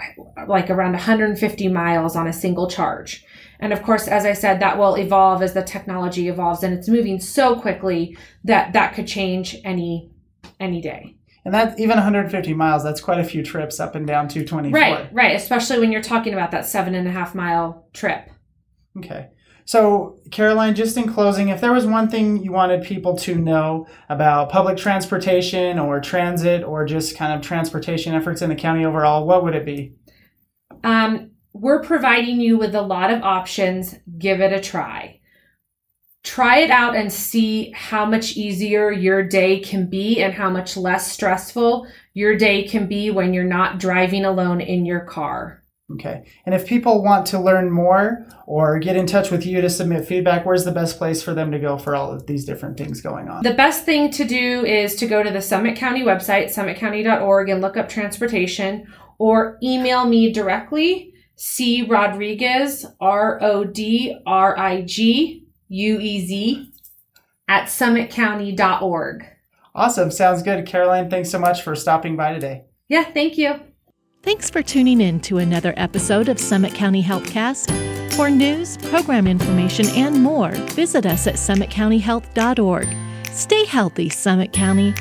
like 0.47 0.71
around 0.71 0.93
150 0.93 1.69
miles 1.69 2.15
on 2.15 2.29
a 2.29 2.33
single 2.33 2.69
charge. 2.69 3.25
And 3.61 3.73
of 3.73 3.83
course, 3.83 4.09
as 4.09 4.25
I 4.25 4.33
said, 4.33 4.61
that 4.61 4.79
will 4.79 4.97
evolve 4.97 5.43
as 5.43 5.53
the 5.53 5.63
technology 5.63 6.29
evolves 6.29 6.63
and 6.63 6.75
it's 6.75 6.89
moving 6.89 7.21
so 7.21 7.55
quickly 7.55 8.17
that 8.45 8.73
that 8.73 8.95
could 8.95 9.07
change 9.07 9.57
any 9.65 10.11
any 10.59 10.81
day. 10.81 11.17
And 11.45 11.55
that's 11.55 11.79
even 11.81 11.97
150 11.97 12.53
miles, 12.55 12.83
that's 12.83 13.01
quite 13.01 13.19
a 13.19 13.25
few 13.25 13.43
trips 13.43 13.81
up 13.81 13.95
and 13.95 14.07
down 14.07 14.29
224. 14.29 14.79
Right, 14.79 15.13
right. 15.13 15.35
Especially 15.35 15.79
when 15.79 15.91
you're 15.91 16.03
talking 16.03 16.35
about 16.35 16.51
that 16.51 16.67
seven 16.67 16.95
and 16.95 17.09
a 17.09 17.11
half 17.11 17.35
mile 17.35 17.89
trip. 17.93 18.31
Okay. 18.99 19.29
So, 19.65 20.19
Caroline, 20.33 20.75
just 20.75 20.97
in 20.97 21.11
closing, 21.11 21.49
if 21.49 21.61
there 21.61 21.73
was 21.73 21.87
one 21.87 22.09
thing 22.09 22.43
you 22.43 22.51
wanted 22.51 22.83
people 22.83 23.17
to 23.19 23.37
know 23.37 23.87
about 24.09 24.51
public 24.51 24.77
transportation 24.77 25.79
or 25.79 26.01
transit 26.01 26.65
or 26.65 26.85
just 26.85 27.17
kind 27.17 27.33
of 27.33 27.41
transportation 27.41 28.13
efforts 28.13 28.43
in 28.43 28.49
the 28.49 28.57
county 28.57 28.85
overall, 28.85 29.27
what 29.27 29.45
would 29.45 29.55
it 29.55 29.65
be? 29.65 29.95
Um, 30.83 31.30
we're 31.61 31.83
providing 31.83 32.41
you 32.41 32.57
with 32.57 32.75
a 32.75 32.83
lot 32.83 33.13
of 33.13 33.23
options. 33.23 33.95
Give 34.19 34.41
it 34.41 34.53
a 34.53 34.61
try. 34.61 35.21
Try 36.23 36.59
it 36.59 36.71
out 36.71 36.97
and 36.97 37.13
see 37.13 37.71
how 37.73 38.05
much 38.05 38.37
easier 38.37 38.91
your 38.91 39.23
day 39.23 39.61
can 39.61 39.87
be 39.87 40.23
and 40.23 40.35
how 40.35 40.51
much 40.51 40.77
less 40.77 41.11
stressful 41.11 41.87
your 42.13 42.37
day 42.37 42.67
can 42.69 42.87
be 42.87 43.11
when 43.11 43.33
you're 43.33 43.45
not 43.45 43.79
driving 43.79 44.25
alone 44.25 44.61
in 44.61 44.85
your 44.85 45.01
car. 45.01 45.63
Okay. 45.93 46.25
And 46.47 46.55
if 46.55 46.67
people 46.67 47.03
want 47.03 47.27
to 47.27 47.41
learn 47.41 47.71
more 47.71 48.27
or 48.47 48.79
get 48.79 48.97
in 48.97 49.07
touch 49.07 49.31
with 49.31 49.45
you 49.45 49.61
to 49.61 49.69
submit 49.69 50.07
feedback, 50.07 50.47
where's 50.47 50.65
the 50.65 50.73
best 50.73 50.99
place 50.99 51.23
for 51.23 51.35
them 51.35 51.51
to 51.51 51.59
go 51.59 51.79
for 51.79 51.97
all 51.97 52.13
of 52.13 52.27
these 52.27 52.45
different 52.45 52.77
things 52.77 53.01
going 53.01 53.29
on? 53.29 53.43
The 53.43 53.55
best 53.55 53.85
thing 53.85 54.11
to 54.13 54.25
do 54.25 54.65
is 54.65 54.95
to 54.97 55.07
go 55.07 55.23
to 55.23 55.31
the 55.31 55.43
Summit 55.43 55.77
County 55.77 56.03
website, 56.03 56.55
summitcounty.org, 56.55 57.49
and 57.49 57.61
look 57.61 57.77
up 57.77 57.89
transportation 57.89 58.87
or 59.19 59.59
email 59.63 60.07
me 60.07 60.33
directly, 60.33 61.10
C 61.43 61.85
Rodriguez, 61.85 62.85
R 63.01 63.43
O 63.43 63.65
D 63.65 64.15
R 64.27 64.59
I 64.59 64.83
G 64.83 65.47
U 65.69 65.99
E 65.99 66.27
Z, 66.27 66.71
at 67.49 67.65
summitcounty.org. 67.65 69.25
Awesome. 69.75 70.11
Sounds 70.11 70.43
good. 70.43 70.67
Caroline, 70.67 71.09
thanks 71.09 71.31
so 71.31 71.39
much 71.39 71.63
for 71.63 71.75
stopping 71.75 72.15
by 72.15 72.35
today. 72.35 72.65
Yeah, 72.89 73.05
thank 73.05 73.39
you. 73.39 73.59
Thanks 74.23 74.51
for 74.51 74.63
tuning 74.63 75.01
in 75.01 75.19
to 75.21 75.39
another 75.39 75.73
episode 75.79 76.29
of 76.29 76.39
Summit 76.39 76.75
County 76.75 77.03
Healthcast. 77.03 78.13
For 78.13 78.29
news, 78.29 78.77
program 78.77 79.27
information, 79.27 79.87
and 79.97 80.23
more, 80.23 80.51
visit 80.51 81.07
us 81.07 81.27
at 81.27 81.37
summitcountyhealth.org. 81.37 82.89
Stay 83.33 83.65
healthy, 83.65 84.11
Summit 84.11 84.53
County. 84.53 84.93